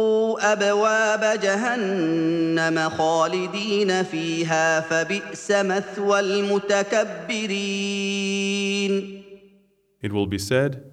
ابواب 0.53 1.41
جهنم 1.41 2.89
خالدين 2.89 4.03
فيها 4.03 4.81
فبئس 4.81 5.51
مثوى 5.51 6.21
المتكبرين 6.21 7.59
It 10.01 10.13
will 10.13 10.27
be 10.27 10.39
said, 10.39 10.85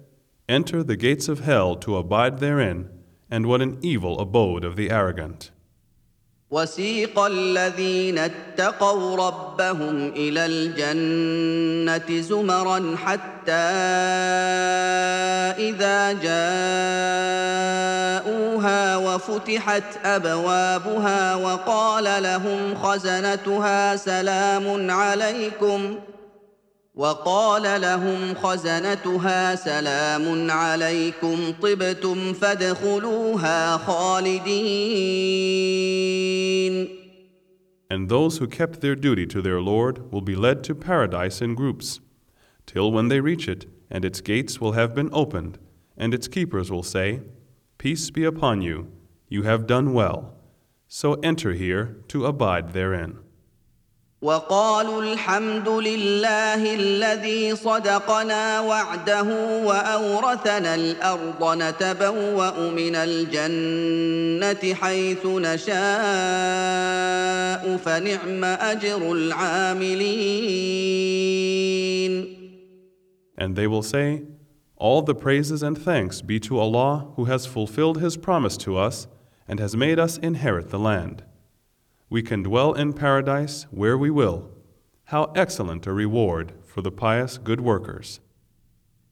Enter 0.48 0.82
the 0.82 0.96
gates 0.96 1.28
of 1.28 1.40
hell 1.40 1.76
to 1.76 1.96
abide 1.96 2.38
therein, 2.40 2.88
and 3.30 3.46
what 3.46 3.62
an 3.62 3.78
evil 3.82 4.18
abode 4.18 4.64
of 4.64 4.74
the 4.74 4.90
arrogant. 4.90 5.50
وسيق 6.51 7.19
الذين 7.19 8.17
اتقوا 8.17 9.27
ربهم 9.27 10.11
إلى 10.15 10.45
الجنة 10.45 12.21
زمرا 12.21 12.95
حتى 13.05 13.51
إذا 15.69 16.11
جاءوها 18.21 18.97
وفتحت 18.97 19.83
أبوابها 20.05 21.35
وقال 21.35 22.23
لهم 22.23 22.75
خزنتها 22.75 23.95
سلام 23.95 24.91
عليكم 24.91 25.95
وقال 26.96 27.80
لهم 27.80 28.34
خزنتها 28.34 29.54
سلام 29.54 30.50
عليكم 30.50 31.52
طبتم 31.62 32.32
فادخلوها 32.32 33.76
خالدين 33.76 35.46
And 37.88 38.08
those 38.08 38.38
who 38.38 38.48
kept 38.48 38.80
their 38.80 38.96
duty 38.96 39.26
to 39.26 39.40
their 39.40 39.60
Lord 39.60 40.10
will 40.10 40.20
be 40.20 40.34
led 40.34 40.64
to 40.64 40.74
paradise 40.74 41.40
in 41.40 41.54
groups, 41.54 42.00
till 42.66 42.90
when 42.90 43.06
they 43.08 43.20
reach 43.20 43.46
it, 43.48 43.66
and 43.88 44.04
its 44.04 44.20
gates 44.20 44.60
will 44.60 44.72
have 44.72 44.92
been 44.92 45.08
opened, 45.12 45.58
and 45.96 46.12
its 46.12 46.26
keepers 46.26 46.68
will 46.68 46.82
say, 46.82 47.20
Peace 47.78 48.10
be 48.10 48.24
upon 48.24 48.60
you, 48.60 48.90
you 49.28 49.44
have 49.44 49.68
done 49.68 49.92
well. 49.92 50.34
So 50.88 51.14
enter 51.22 51.52
here 51.52 51.98
to 52.08 52.26
abide 52.26 52.72
therein. 52.72 53.18
وقالوا 54.21 55.01
الحمد 55.01 55.69
لله 55.69 56.75
الذي 56.75 57.55
صدقنا 57.55 58.59
وعده 58.59 59.57
واورثنا 59.65 60.75
الأرض 60.75 61.57
نتبوا 61.57 62.69
من 62.69 62.95
الجنه 62.95 64.73
حيث 64.73 65.25
نشاء 65.25 65.77
فنعم 67.77 68.43
اجر 68.43 69.11
العاملين 69.11 70.51
And 73.37 73.55
they 73.55 73.65
will 73.65 73.81
say, 73.81 74.21
All 74.75 75.01
the 75.01 75.15
praises 75.15 75.63
and 75.63 75.75
thanks 75.75 76.21
be 76.21 76.39
to 76.41 76.59
Allah 76.59 77.07
who 77.15 77.25
has 77.25 77.47
fulfilled 77.47 77.97
His 77.99 78.17
promise 78.17 78.55
to 78.57 78.77
us 78.77 79.07
and 79.47 79.59
has 79.59 79.75
made 79.75 79.97
us 79.97 80.19
inherit 80.19 80.69
the 80.69 80.77
land. 80.77 81.23
We 82.10 82.22
can 82.22 82.42
dwell 82.44 82.72
in 82.72 82.92
paradise 82.92 83.66
where 83.70 83.98
we 83.98 84.10
will. 84.10 84.48
How 85.06 85.32
excellent 85.34 85.86
a 85.86 85.92
reward 85.92 86.52
for 86.64 86.80
the 86.80 86.92
pious 86.92 87.36
good 87.38 87.60
workers. 87.60 88.20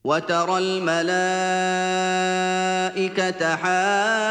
وترى 0.05 0.59
الملائكة 0.59 1.16
حافين 3.57 4.28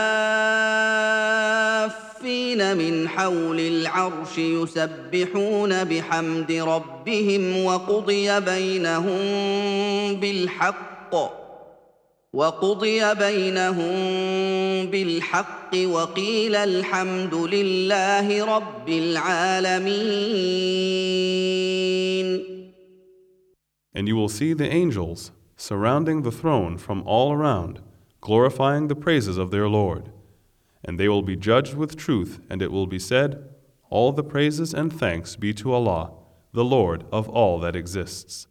من 2.77 3.09
حول 3.09 3.59
العرش 3.59 4.37
يسبحون 4.37 5.83
بحمد 5.83 6.51
ربهم 6.51 7.65
وقضي 7.65 8.39
بينهم 8.39 9.19
بالحق 10.19 11.15
وقضي 12.33 13.13
بينهم 13.13 13.93
بالحق 14.91 15.75
وقيل 15.85 16.55
الحمد 16.55 17.33
لله 17.33 18.45
رب 18.55 18.89
العالمين 18.89 20.43
And 23.95 24.07
you 24.07 24.15
will 24.15 24.29
see 24.29 24.53
the 24.53 24.71
angels 24.71 25.31
surrounding 25.55 26.23
the 26.23 26.31
throne 26.31 26.79
from 26.79 27.03
all 27.05 27.31
around, 27.31 27.79
glorifying 28.21 28.87
the 28.87 28.95
praises 28.95 29.37
of 29.37 29.51
their 29.51 29.69
Lord. 29.69 30.09
And 30.83 30.99
they 30.99 31.07
will 31.07 31.21
be 31.21 31.35
judged 31.35 31.75
with 31.75 31.95
truth, 31.95 32.39
and 32.49 32.63
it 32.63 32.71
will 32.71 32.87
be 32.87 32.97
said, 32.97 33.47
All 33.91 34.11
the 34.11 34.23
praises 34.23 34.73
and 34.73 34.91
thanks 34.91 35.35
be 35.35 35.53
to 35.53 35.71
Allah, 35.71 36.11
the 36.51 36.65
Lord 36.65 37.05
of 37.11 37.29
all 37.29 37.59
that 37.59 37.75
exists. 37.75 38.47